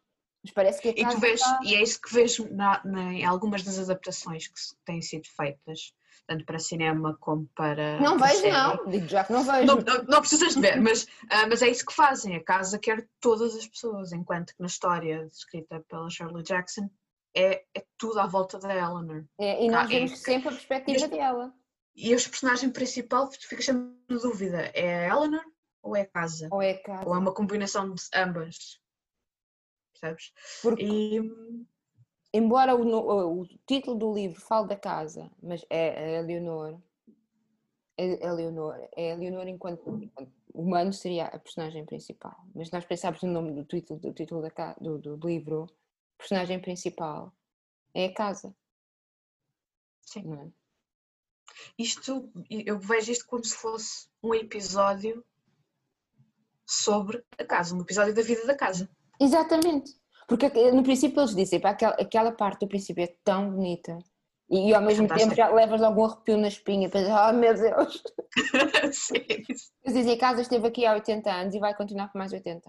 [0.47, 3.25] Mas parece que E tu vês, está- e é isso que vejo na, na- em
[3.25, 5.93] algumas das adaptações que têm sido feitas.
[6.29, 8.01] tanto para cinema como para.
[8.01, 8.51] Não vejo, série.
[8.53, 8.87] não.
[8.91, 9.65] Digo já que não vejo.
[9.65, 12.35] Não, não, não precisas de ver, mas, ah, mas é isso que fazem.
[12.35, 16.91] A casa quer todas as pessoas, enquanto que na história escrita pela Shirley Jackson
[17.33, 19.25] é, é tudo à volta da Eleanor.
[19.39, 21.53] É, e nós Ah, é vemos que- sempre a perspectiva Este- dela.
[21.95, 25.45] E este personagem principal, tu ficas sempre na dúvida: é a Eleanor
[25.81, 26.49] ou é a casa?
[26.51, 27.07] Ou é a casa.
[27.09, 28.81] Ou é uma combinação de ambas?
[30.01, 30.33] Percebes?
[30.63, 31.21] Porque, E
[32.33, 36.81] embora o, o título do livro fale da casa, mas é a Leonor.
[37.99, 42.37] É a Leonor, é a Leonor enquanto, enquanto humano seria a personagem principal.
[42.55, 45.67] Mas nós pensamos no nome do título, do, título da, do, do livro,
[46.15, 47.33] a personagem principal
[47.95, 48.55] é a casa.
[50.03, 50.51] sim, é?
[51.79, 55.25] isto, eu vejo isto como se fosse um episódio
[56.67, 58.91] sobre a casa, um episódio da vida da casa.
[59.21, 59.93] Exatamente.
[60.29, 63.97] Porque eh, no princípio eles dizem, pá, aquela, aquela parte do princípio é tão bonita.
[64.49, 65.37] E, e ao mesmo tempo Fantástica.
[65.49, 68.03] já levas algum arrepio na espinha, pensas, oh meu Deus.
[69.13, 72.69] Eles dizem, a casa esteve aqui há 80 anos e vai continuar por mais 80.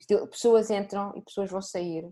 [0.00, 2.08] Isto- Pessoas entram e pessoas vão sair.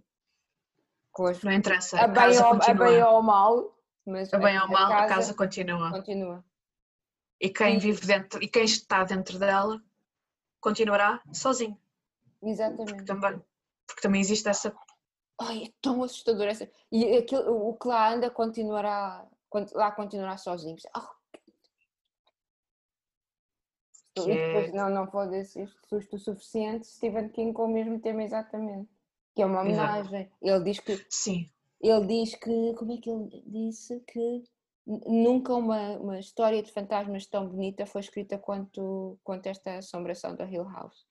[1.17, 4.59] As, Não interessa, a, a bem casa ou, a bem ou mal, mas A bem
[4.61, 5.91] ou mal, a casa continua.
[5.93, 6.45] continua.
[7.41, 7.79] E quem Sim.
[7.79, 9.81] vive dentro, e quem está dentro dela
[10.61, 11.79] continuará sozinho.
[12.45, 13.05] Exatamente.
[13.05, 13.43] Também.
[13.87, 14.75] Porque também existe essa.
[15.41, 16.71] Ai, é tão assustador essa.
[16.93, 20.77] E aquilo, o que lá anda continuará, con- lá continuará sozinho.
[20.95, 21.11] Ah,
[24.15, 27.69] Que E depois é- não, não pode existir susto o suficiente Stephen King com o
[27.73, 28.89] mesmo tema exatamente.
[29.35, 29.91] Que é uma Exato.
[29.93, 30.31] homenagem.
[30.41, 33.99] Ele diz que Sim, ele diz que, como é que ele disse?
[34.07, 34.45] Que
[34.87, 40.45] nunca uma, uma história de fantasmas tão bonita foi escrita quanto, quanto esta assombração da
[40.45, 41.05] Hill House.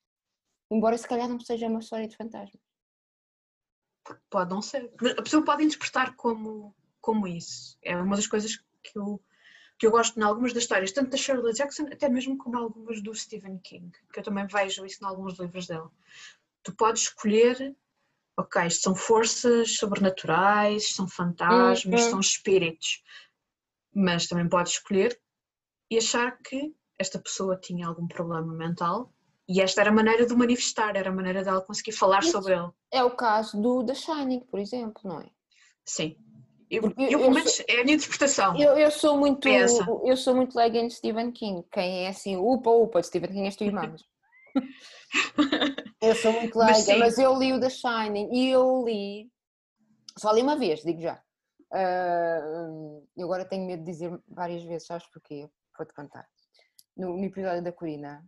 [0.74, 2.62] Embora se calhar não seja uma história de fantasmas.
[4.30, 4.92] pode não ser.
[5.02, 7.78] Mas a pessoa pode interpretar como, como isso.
[7.82, 9.22] É uma das coisas que eu,
[9.78, 13.02] que eu gosto em algumas das histórias, tanto da Shirley Jackson, até mesmo como algumas
[13.02, 15.88] do Stephen King, que eu também vejo isso em alguns livros dele.
[16.64, 17.76] Tu podes escolher,
[18.38, 22.10] ok, isto são forças sobrenaturais, são fantasmas, Uhum.
[22.10, 23.04] são espíritos,
[23.94, 25.20] mas também podes escolher
[25.90, 29.13] e achar que esta pessoa tinha algum problema mental
[29.48, 32.32] e esta era a maneira de o manifestar, era a maneira dela conseguir falar Isso.
[32.32, 32.70] sobre ele.
[32.92, 35.30] É o caso do The Shining, por exemplo, não é?
[35.86, 36.16] Sim.
[36.70, 38.58] Eu, eu, eu pelo sou- menos, é a minha interpretação.
[38.60, 39.86] Eu, eu sou muito Pensa.
[40.06, 41.64] eu sou muito leiga em Stephen King.
[41.72, 43.92] Quem é assim, upa, upa, de Stephen King és tu irmã.
[43.92, 44.04] mas-
[46.02, 47.00] Eu sou muito Mas leiga, sim.
[47.00, 49.30] mas, eu li o The Shining e eu li,
[50.18, 51.22] só li uma vez, digo já.
[51.72, 52.40] Ah,
[53.18, 55.48] eu agora tenho medo de dizer várias vezes, sabes porquê?
[55.78, 56.28] Vou-te contar.
[56.96, 58.24] No, no episódio da Corina,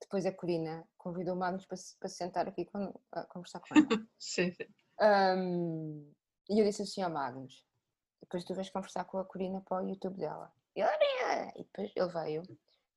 [0.00, 3.60] depois a Corina convidou o Magnus para, se- para se sentar aqui con- a conversar
[3.60, 3.86] com ela.
[4.18, 4.64] Sim, sim.
[5.00, 6.10] Ahm,
[6.48, 7.64] e eu disse assim ao Magnus:
[8.20, 10.52] depois tu vais conversar com a Corina para o YouTube dela.
[10.74, 10.90] E ele,
[11.24, 12.42] "Ah", e depois ele veio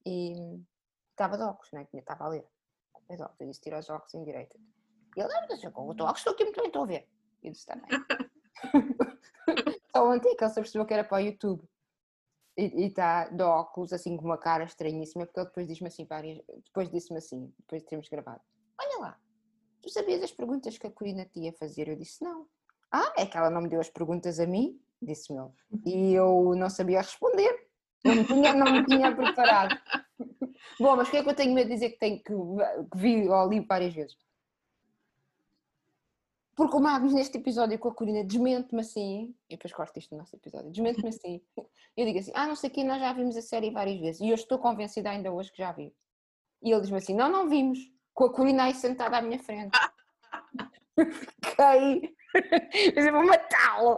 [0.06, 0.62] e
[1.12, 1.88] estava de óculos, né?
[1.94, 2.48] Estava a ler.
[3.10, 4.58] É eu disse: tira os óculos em direita.
[5.16, 7.08] E ele, ah, mas eu com o óculos estou aqui, também estou a ver.
[7.44, 7.90] E eu disse: também.
[9.96, 11.64] Só ontem que ele se percebeu que era para o YouTube.
[12.60, 16.38] E está de óculos, assim com uma cara estranhíssima, porque ele depois disse-me assim várias.
[16.66, 18.42] Depois disse-me assim, depois de termos gravado:
[18.78, 19.20] Olha lá,
[19.82, 21.88] tu sabias as perguntas que a Corina te ia fazer?
[21.88, 22.48] Eu disse: Não.
[22.92, 25.52] Ah, é que ela não me deu as perguntas a mim, disse-me ele.
[25.86, 27.70] E eu não sabia responder.
[28.04, 29.80] Não me tinha, não me tinha preparado.
[30.80, 32.98] Bom, mas o que é que eu tenho medo de dizer que, tenho, que, que
[32.98, 34.18] vi ou li várias vezes?
[36.60, 40.18] Porque o Magnus, neste episódio com a Corina, desmente-me assim, e depois corto isto no
[40.18, 41.42] nosso episódio, desmente-me assim.
[41.96, 44.20] Eu digo assim: Ah, não sei o quê, nós já vimos a série várias vezes.
[44.20, 45.96] E eu estou convencida ainda hoje que já vi.
[46.62, 47.80] E ele diz-me assim: Não, não vimos.
[48.14, 49.72] Com a Corina aí sentada à minha frente.
[50.98, 52.14] Fiquei.
[52.94, 53.98] Mas eu vou matá-lo.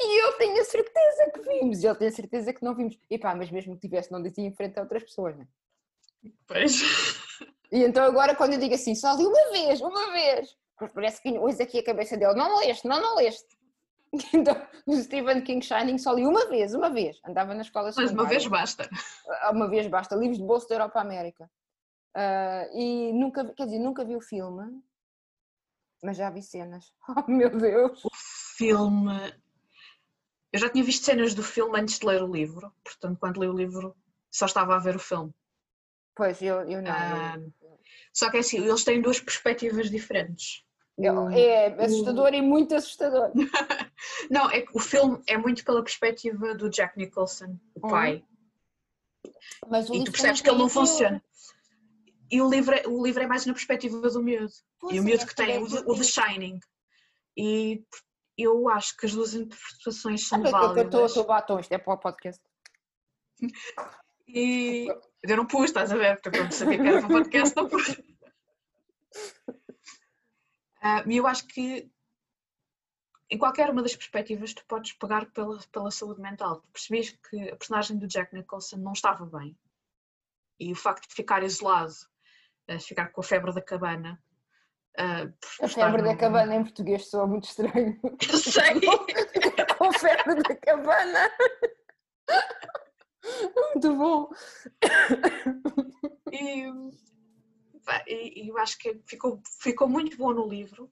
[0.00, 1.82] E eu tenho a certeza que vimos.
[1.82, 2.98] E ele tem a certeza que não vimos.
[3.10, 5.46] E pá, mas mesmo que tivesse, não dizia em frente a outras pessoas, né?
[6.46, 6.80] Pois.
[7.70, 10.56] E então agora quando eu digo assim, só li uma vez, uma vez.
[10.92, 13.56] Parece que hoje aqui a cabeça dele, não leste, não, não leste.
[14.32, 14.54] Então,
[14.86, 17.20] o Stephen King Shining só li uma vez, uma vez.
[17.24, 18.88] Andava na escola Mas uma vez basta.
[19.40, 21.50] Ah, Uma vez basta, livros de bolso da Europa América.
[22.14, 24.80] Ah, e nunca, quer dizer, nunca vi o filme,
[26.02, 26.92] mas já vi cenas.
[27.26, 28.02] Oh meu Deus!
[28.56, 29.34] Filme.
[30.52, 33.48] Eu já tinha visto cenas do filme antes de ler o livro, portanto, quando li
[33.48, 33.96] o livro,
[34.30, 35.34] só estava a ver o filme.
[36.14, 36.92] Pois, eu, eu não.
[36.92, 37.36] Ah,
[38.14, 40.62] Só que é assim, eles têm duas perspectivas diferentes.
[40.96, 43.32] eu- O- é assustador e muito assustador.
[44.30, 47.90] Não, é que o filme é muito pela perspectiva do Jack Nicholson, o Uhum.
[47.90, 48.24] pai.
[49.68, 51.22] Mas o E tu percebes também que ele não funciona.
[52.30, 54.52] E o livro, é, o livro é mais na perspectiva do miúdo.
[54.78, 56.60] Pois e o é, miúdo que tem é o, o The Shining.
[57.36, 57.84] E,
[58.38, 61.10] eu acho que as duas interpretações são Ah, eu válidas.
[61.10, 62.40] estou batom, isto é para o podcast.
[64.28, 64.86] E
[65.30, 66.20] eu não pus, estás a ver?
[66.20, 67.96] Porque eu não sabia que era para o podcast, não pus.
[70.86, 71.90] Ah, E eu acho que
[73.30, 76.60] em qualquer uma das perspectivas tu podes pegar pela, pela saúde mental.
[76.60, 79.58] Tu percebes que a personagem do Jack Nicholson não estava bem.
[80.60, 81.94] E o facto de ficar isolado,
[82.68, 84.22] ah, ficar com a febre da cabana.
[85.58, 87.98] por A febre da cabana em português soa muito estranho.
[88.02, 88.80] Eu sei!
[89.78, 91.30] Com febre da cabana.
[93.54, 94.30] Muito bom.
[96.32, 96.70] E,
[98.06, 100.90] e- eu acho que ficou, ficou muito bom no livro.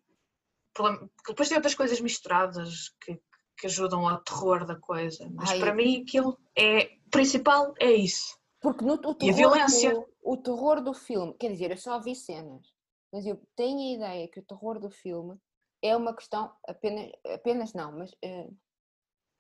[1.27, 3.21] Depois tem outras coisas misturadas que,
[3.57, 5.29] que ajudam ao terror da coisa.
[5.35, 5.59] Mas Ai.
[5.59, 6.97] para mim aquilo é.
[7.07, 8.39] O principal é isso.
[8.61, 9.93] Porque no, o, E a terror violência.
[9.93, 12.73] Do, o terror do filme, quer dizer, eu só vi cenas,
[13.13, 15.37] mas eu tenho a ideia que o terror do filme
[15.83, 18.49] é uma questão apenas, apenas não, mas eh,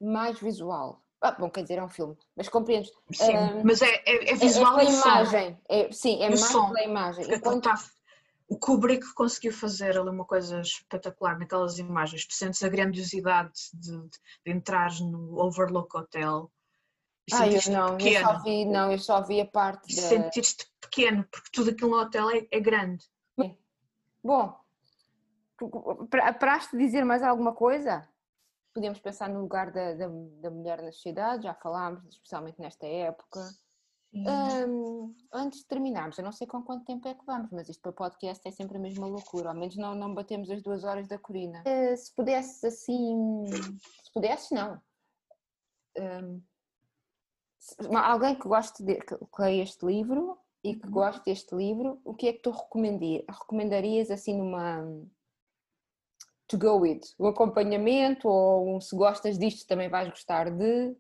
[0.01, 1.03] mais visual.
[1.23, 2.91] Ah, bom, quer dizer, é um filme, mas compreendes?
[3.13, 5.09] Sim, Ah, mas é, é, é É- visual é som.
[5.09, 5.61] imagem.
[5.69, 6.67] É, sim, é mais som.
[6.67, 7.33] pela imagem.
[7.33, 7.79] Enquanto, tá-
[8.49, 12.27] o Kubrick conseguiu fazer ali uma coisa espetacular naquelas imagens.
[12.27, 14.09] Tu sentes a grandiosidade de, de,
[14.45, 16.51] de entrares no Overlook Hotel
[17.31, 20.31] e ah, eu não, eu só vi, não, eu só vi a parte E da...
[20.81, 23.07] pequeno, porque tudo aquilo no hotel é, é grande.
[24.25, 24.57] Bom,
[26.11, 28.09] para- paraste de dizer mais alguma coisa?
[28.75, 30.09] Podemos pensar no lugar da, da,
[30.41, 33.41] da mulher na sociedade, já falámos, especialmente nesta época.
[34.15, 37.81] Hum, antes de terminarmos, eu não sei com quanto tempo é que vamos, mas isto
[37.83, 41.09] para podcast é sempre a mesma loucura, ao menos não, não batemos as duas horas
[41.09, 41.63] da Corina.
[41.65, 44.81] Eh, se pudesses assim, se pudesses não.
[45.99, 46.41] Hum,
[47.59, 50.93] se- alguém que goste de que que leia este livro e que Uhum.
[50.93, 54.85] goste deste livro, o que é que tu recomendarias assim numa
[56.53, 57.01] to go with?
[57.19, 60.95] O acompanhamento ou um, se gostas disto também vais gostar de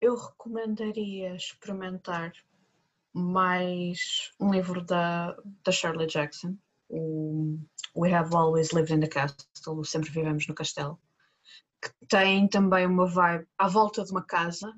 [0.00, 2.32] Eu recomendaria experimentar
[3.12, 6.56] mais um livro da, da Shirley Jackson,
[6.88, 7.58] o
[7.94, 10.98] We Have Always Lived in the Castle, Sempre Vivemos no Castelo,
[11.82, 14.72] que tem também uma vibe à volta de uma casa,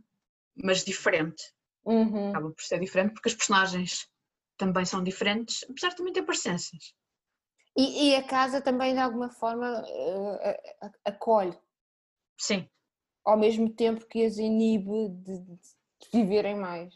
[0.57, 1.55] mas diferente.
[1.85, 2.31] Uhum.
[2.31, 4.09] Acaba por ser diferente porque as personagens
[4.57, 6.95] também são diferentes, apesar de também ter parecenças.
[7.77, 11.59] E, e a casa também de alguma forma eh, a- acolhe,
[12.37, 12.69] Sim,
[13.25, 15.59] ao mesmo tempo que as inibe de, de
[16.13, 16.95] viverem mais.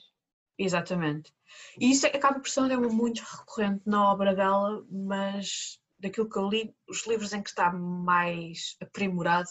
[0.59, 1.33] exatamente.
[1.81, 6.39] E isso acaba por ser um tema muito recorrente na obra dela, mas daquilo que
[6.39, 9.49] eu li, os livros em que está mais aprimorado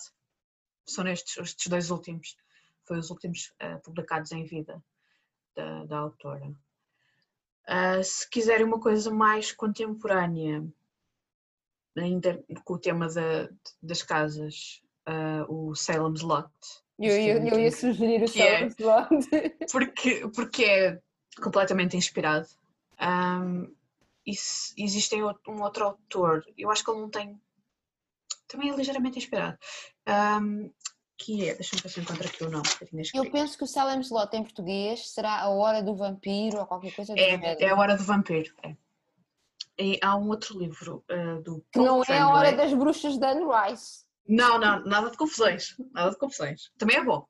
[0.88, 2.36] são nestes estes dois últimos.
[2.88, 4.84] Foi os últimos eh, publicados em vida
[5.56, 6.54] da, da autora.
[7.68, 10.64] Ah, se quiserem uma coisa mais contemporânea,
[11.98, 13.50] ainda com o tema da-
[13.82, 16.50] das casas, ah, o Salem's Lot.
[17.00, 19.10] Eu, eu, eu ia sugerir o que é- Lot.
[19.72, 21.02] porque, porque é
[21.42, 22.48] completamente inspirado.
[24.26, 25.16] E se- existe
[25.48, 27.40] um outro autor, eu acho que ele não tem.
[28.48, 29.58] Também é ligeiramente inspirado.
[30.06, 30.70] ahm,
[31.18, 33.58] que é, deixa-me ver se eu encontro aqui o nome que eu tinha Eu penso
[33.58, 37.20] que o Salem's Lot em português será A Hora do Vampiro ou qualquer coisa do
[37.20, 37.64] É, género.
[37.64, 38.54] é a Hora do Vampiro.
[38.64, 38.76] é.
[40.02, 43.26] Há um outro livro ah, do Que Paul não é a Hora das Bruxas de
[43.26, 44.06] Anne Rice.
[44.28, 45.76] Não, não, nada de confusões.
[45.92, 46.72] Nada de confusões.
[46.78, 47.26] Também é bom.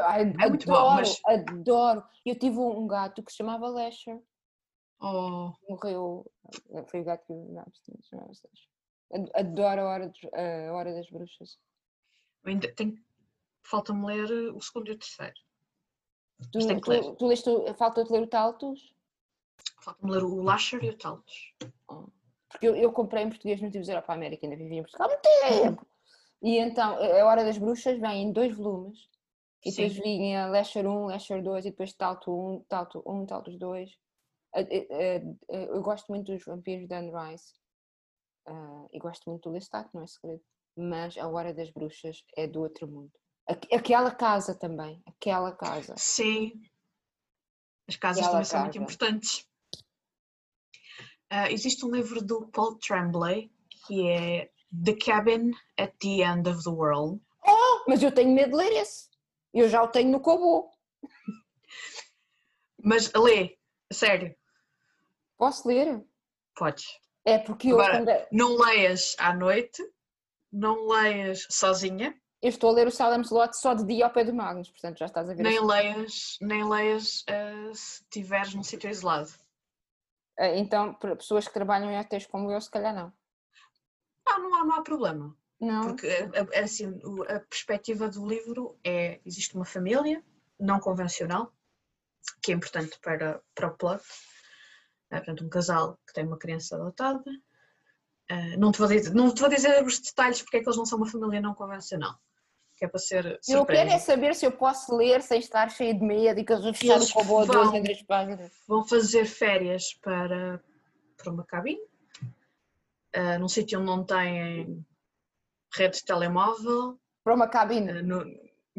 [0.00, 2.04] Ai, É muito bom, adoro, mas- adoro.
[2.24, 4.20] Eu tive um gato que se chamava Lasher.
[5.00, 6.30] Oh, Morreu.
[6.90, 7.64] Foi o gato que não,
[8.02, 8.68] chamava-se Lasher.
[9.12, 11.58] Ad- Adoro a hora, dos- a hora das bruxas.
[12.44, 12.96] ainda tenho.
[13.64, 15.34] Falta-me ler o segundo e o terceiro.
[16.52, 18.94] Tu, tu, tu leste, falta-te ler o Taltus?
[19.80, 21.54] Falta-me ler o Lasher e o Talos.
[22.48, 25.08] Porque eu, eu comprei em português no Tivos para a América, ainda vivi em Portugal
[25.08, 25.22] há muito
[25.62, 25.86] tempo.
[26.42, 29.08] E então, a a Hora das Bruxas vem em dois volumes.
[29.64, 29.88] E Sim.
[29.88, 33.90] depois vinha Lasher 1, Lasher 2 e depois Talto 1, Talto 1, Talto 2.
[34.54, 37.54] A- a- a- Eu gosto muito dos vampiros de Anne Rice.
[38.46, 40.42] Ah, e gosto muito do Lestat, não é segredo.
[40.76, 43.10] Mas a Hora das Bruxas é do outro mundo.
[43.48, 45.94] Aqu- Aquela casa também, aquela casa.
[45.96, 46.52] Sim.
[47.88, 48.82] As casas também são muito casa.
[48.84, 49.46] importantes.
[51.30, 53.50] Ah, existe um livro do Paul Tremblay
[53.86, 54.50] que é
[54.84, 57.20] The Cabin at the End of the World.
[57.46, 59.08] Oh, mas eu tenho medo de ler esse.
[59.54, 60.70] Eu já o tenho no Kobo.
[62.82, 63.58] Mas lê,
[63.92, 64.34] sério,
[65.36, 66.04] Posso ler?
[66.54, 66.84] podes.
[67.24, 69.82] É porque eu, Agora- quando é- Não leias à noite,
[70.52, 74.24] não leias sozinha, eu estou a ler o Salem's Lot só de dia ao pé
[74.24, 75.42] do Magnus, portanto já estás a ver.
[75.42, 75.66] nem assim.
[75.66, 79.30] leias, nem leias ah, se estiveres num sítio isolado.
[80.38, 83.12] Ah, Então, para pessoas que trabalham em hotéis como eu, se calhar não.
[84.28, 85.36] Ah, não há, não há problema.
[85.60, 85.86] Não.
[85.88, 90.22] Porque a, a- assim, a perspectiva do livro é: existe uma família
[90.58, 91.52] não convencional,
[92.42, 94.02] que é importante para, para o plot.
[95.10, 97.30] É, portanto, um casal que tem uma criança adotada.
[98.28, 100.76] Ah, não, te vou dizer, não te vou dizer os detalhes porque é que eles
[100.76, 102.14] não são uma família não convencional.
[102.76, 105.94] Que é para ser Eu quero é saber se eu posso ler sem estar cheio
[105.98, 108.52] de medo e que eles vão fechar o robô a duas em três páginas.
[108.68, 110.62] Vão fazer férias para,
[111.16, 111.80] para uma cabine,
[113.14, 114.84] ah, num sítio onde não têm
[115.74, 117.90] rede de telemóvel, Para uma cabine.
[117.90, 118.24] eh, no-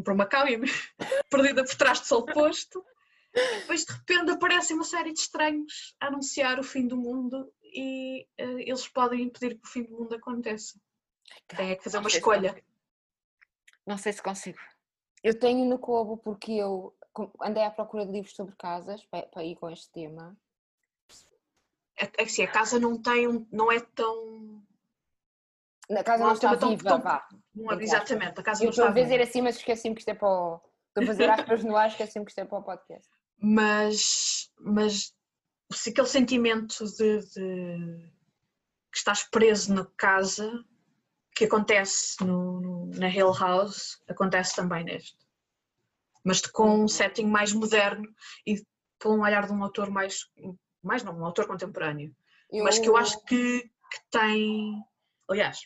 [0.04, 0.66] para uma cabine
[1.30, 2.86] perdida por trás de sol posto.
[3.62, 8.28] Depois de repente aparecem uma série de estranhos a anunciar o fim do mundo e
[8.38, 10.80] eh, eles podem impedir que o fim do mundo aconteça.
[11.48, 12.50] Têm é que fazer Não uma se escolha.
[12.50, 12.68] consigo.
[13.86, 14.60] Não sei se consigo.
[15.24, 16.96] Eu tenho no Kobo porque eu
[17.42, 20.38] andei à procura de livros sobre casas para, para ir com este tema.
[22.00, 24.62] É, é que assim, a casa não tem um, não é tão.
[25.90, 27.28] Na casa Não não, é um está tão- viva, tão- vá.
[27.56, 29.30] Não é, exatamente, a casa Eu não estou está a dizer viva.
[29.30, 30.62] assim, mas esqueci-me que isto é para o...
[30.90, 33.10] Estou a fazer aspas no ar, esqueci-me que isto é para o podcast.
[33.40, 35.14] Mas, mas se
[35.72, 38.12] aquele sentimento de, de
[38.92, 40.64] que estás preso na casa
[41.36, 45.18] que acontece no, no- na Hill House, acontece também neste.
[46.24, 48.08] Mas com um setting mais moderno
[48.46, 48.62] e
[49.02, 50.20] com um olhar de um autor mais,
[50.82, 52.16] mais não, um autor contemporâneo.
[52.64, 54.82] Mas que eu acho que, que tem.
[55.30, 55.60] Aliás,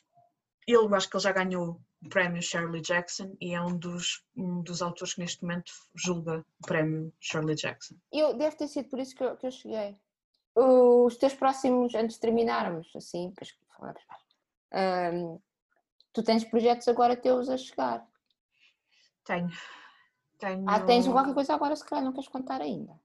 [0.67, 4.23] ele, eu acho que ele já ganhou o prémio Shirley Jackson e é um dos,
[4.35, 7.95] um dos autores que neste momento julga o prémio Shirley Jackson.
[8.11, 9.97] Eu, deve ter sido por isso que eu, que eu cheguei.
[10.55, 13.33] Os teus próximos, antes de terminarmos, assim,
[15.13, 15.39] hum,
[16.11, 18.05] tu tens projetos agora teus a chegar.
[19.23, 19.49] Tenho.
[20.39, 20.65] Tenho...
[20.67, 22.99] Ah, tens qualquer coisa agora, se calhar não queres contar ainda.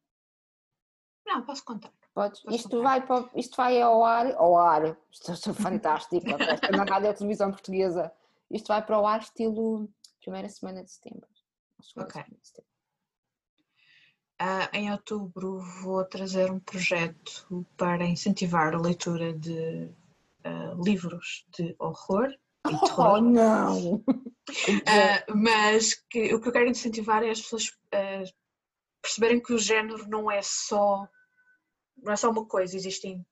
[1.26, 1.92] Não, posso contar.
[2.14, 2.40] Podes?
[2.40, 2.82] Posso Isto contar.
[2.82, 7.50] vai, para, isto vai ao ar, ao ar, isto é fantástico, esta na rádio televisão
[7.50, 8.10] portuguesa.
[8.50, 9.88] Isto vai para o ar estilo
[10.20, 11.28] primeira semana de setembro.
[11.96, 12.22] Ok.
[12.22, 12.70] de setembro.
[14.38, 19.90] Ah, em outubro vou trazer um projeto para incentivar a leitura de
[20.44, 22.28] ah, livros de horror
[22.68, 24.04] e Oh não!
[24.86, 27.72] Ah, mas que, o que eu quero incentivar é as pessoas
[29.00, 31.08] perceberem que o género não é só
[31.96, 33.24] não é só uma coisa, existem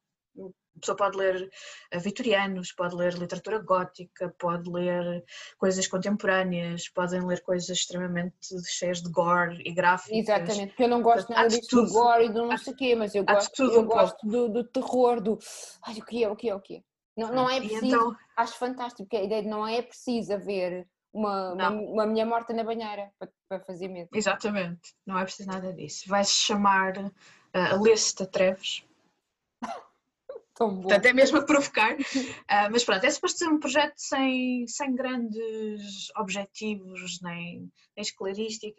[0.76, 1.50] a pessoa pode ler
[1.92, 5.24] ah, vitorianos, pode ler literatura gótica, pode ler
[5.56, 8.34] coisas contemporâneas, podem ler coisas extremamente
[8.66, 10.18] cheias de gore e gráficas.
[10.18, 11.92] Exatamente, porque eu não gosto nada disso do tudo.
[11.92, 14.64] gore e do não sei o quê, mas eu gosto, tudo eu gosto do, do
[14.64, 15.38] terror, do
[15.82, 16.82] ai o que é, o que é, o que é.
[17.16, 20.84] Não, não é preciso, então, acho fantástico, porque a ideia de não é preciso haver
[21.12, 24.08] uma, uma, uma mulher morta na banheira para, para fazer medo.
[24.12, 26.08] exatamente, não é preciso nada disso.
[26.08, 26.94] Vai-se chamar
[27.52, 28.84] ah, Alessa Treves.
[30.54, 30.82] Tão bom.
[30.82, 31.96] Portanto, é mesmo a provocar.
[32.48, 38.04] Ah, mas pronto, é suposto ser um projeto sem, sem grandes objetivos, nem, nem.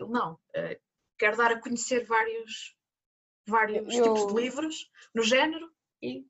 [0.09, 0.39] Não.
[0.55, 0.77] Ah,
[1.17, 2.75] quero dar a conhecer vários,
[3.47, 5.69] vários Eu- tipos de livros no género
[6.01, 6.25] e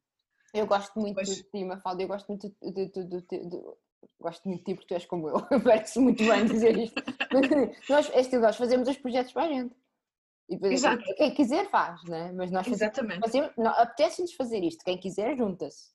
[0.54, 1.28] Eu gosto muito Pois.
[1.36, 3.64] de ti, Mafalda, eu gosto muito de, de, de, de- de- de-
[4.20, 6.96] gosto muito de ti porque tu és como eu, parece muito bem dizer isto.
[7.90, 9.76] nós, é estilo, nós fazemos os projetos para a gente.
[10.48, 11.04] E depois, Exato.
[11.16, 12.32] Quem quiser faz, né?
[12.34, 13.20] mas nós exatamente.
[13.22, 15.94] fazemos apetece-nos fazer isto, quem quiser junta-se.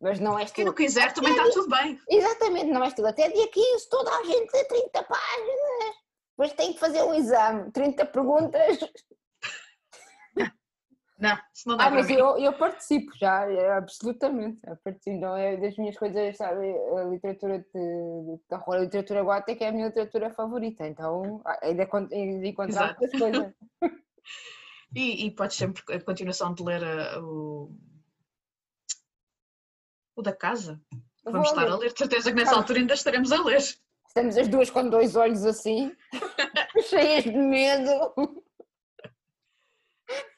[0.00, 2.00] Mas não é Quem estilo, não quiser também está tudo bem.
[2.08, 5.96] exatamente, não é estilo, até dia 15 toda a gente lê 30 páginas,
[6.30, 8.78] depois tem que fazer um exame, 30 perguntas.
[11.20, 14.58] Não, isso não dá Ah, mas eu, eu participo já, é, absolutamente.
[14.66, 16.66] Eu participo, então é das minhas coisas, sabe?
[16.96, 21.58] A literatura de, de terror, a literatura gótica é a minha literatura favorita, então ah,
[21.62, 23.02] ainda, ainda encontrar Exato.
[23.02, 23.54] outras coisas.
[24.92, 27.72] E, e podes sempre, a continuação de ler ah, o,
[30.16, 30.80] o da casa.
[31.24, 31.70] Vamos estar ler.
[31.70, 32.62] a ler, de certeza que nessa Vamos.
[32.62, 33.58] altura ainda estaremos a ler.
[34.08, 35.94] Estamos as duas com dois olhos assim,
[36.88, 38.12] cheias de medo.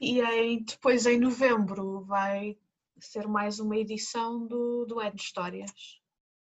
[0.01, 2.57] E em- depois em novembro vai
[3.01, 5.73] ser mais uma edição do, do Ed Histórias.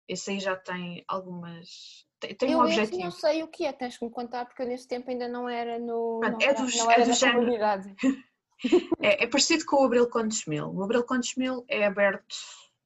[0.09, 2.07] Esse aí já tem algumas.
[2.21, 3.05] Tem, tem um eu esse objetivo.
[3.05, 5.49] não sei o que é, tens que me contar, porque eu nesse tempo ainda não
[5.49, 6.21] era no.
[6.21, 7.39] Pronto, não é dos- não é era do na género.
[7.39, 7.95] comunidade.
[9.03, 10.69] É, é parecido com o Abril Contos Mil.
[10.73, 12.35] O Abril Contos Mil é aberto.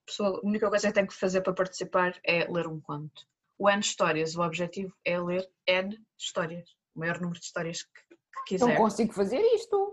[0.03, 3.27] a pessoa- a única coisa que tem que fazer para participar é ler um conto.
[3.59, 6.71] O N Histórias, o objetivo é ler N histórias.
[6.95, 7.91] O maior número de histórias que,
[8.47, 8.77] que Não quiser.
[8.77, 9.88] consigo fazer isto.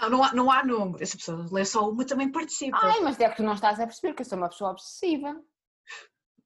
[0.00, 1.02] Não, não, há, não há número.
[1.02, 2.78] Essa pessoa lê só uma também participa.
[2.80, 5.40] Ai, mas é que tu não estás a perceber que eu sou uma pessoa obsessiva.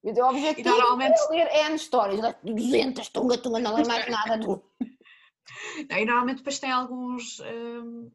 [0.03, 4.07] O teu objetivo normalmente- é ler N histórias, ler 200, tunga, tunga, não é mais
[4.11, 4.37] nada.
[4.37, 4.63] Não,
[5.97, 8.11] E normalmente depois tem alguns hum,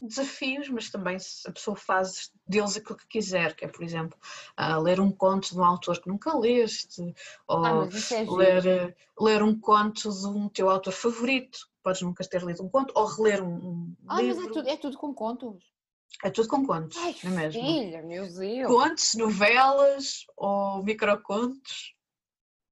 [0.00, 1.16] desafios, mas também
[1.46, 4.18] a pessoa faz deles aquilo que quiser, que é, por exemplo,
[4.58, 7.14] uh, ler um conto de um autor que nunca leste,
[7.46, 11.68] ou Ah, mas isso é ler, eh, ler um conto de um teu autor favorito,
[11.82, 14.44] podes nunca ter lido um conto, ou reler um, um Ah, mas livro.
[14.44, 15.64] é tudo, é tudo com contos.
[16.22, 17.62] É tudo com contos, Ai, não é mesmo?
[17.62, 18.66] filha, meu Deus.
[18.68, 21.94] Contos, novelas ou microcontos.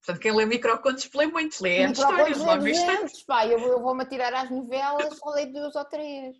[0.04, 3.00] Portanto, quem lê microcontos lê muito, lê N histórias logo no instante.
[3.00, 6.36] 200, pá, eu, eu vou-me atirar às novelas, só leio duas ou três.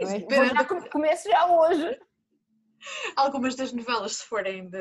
[0.00, 0.18] Não é?
[0.20, 2.00] Vou já, começo já hoje.
[3.14, 4.78] Algumas das novelas, se forem da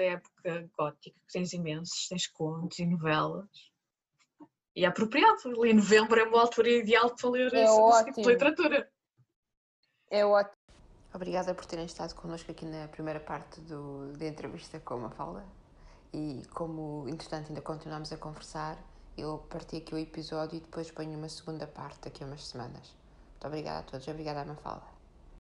[0.00, 3.48] época gótica, que tens imensos, tens contos e novelas.
[4.76, 8.28] E é apropriado, em novembro é uma altura ideal para ler É esse, tipo de
[8.28, 8.90] literatura.
[10.10, 10.56] É ótimo.
[11.14, 15.44] Obrigada por terem estado connosco aqui na primeira parte do, da entrevista com a Mafalda.
[16.12, 18.76] E como, entretanto, ainda continuamos a conversar,
[19.16, 22.96] eu parti aqui o episódio e depois ponho uma segunda parte daqui a umas semanas.
[23.32, 24.08] Muito obrigada a todos.
[24.08, 24.93] Obrigada, Mafalda.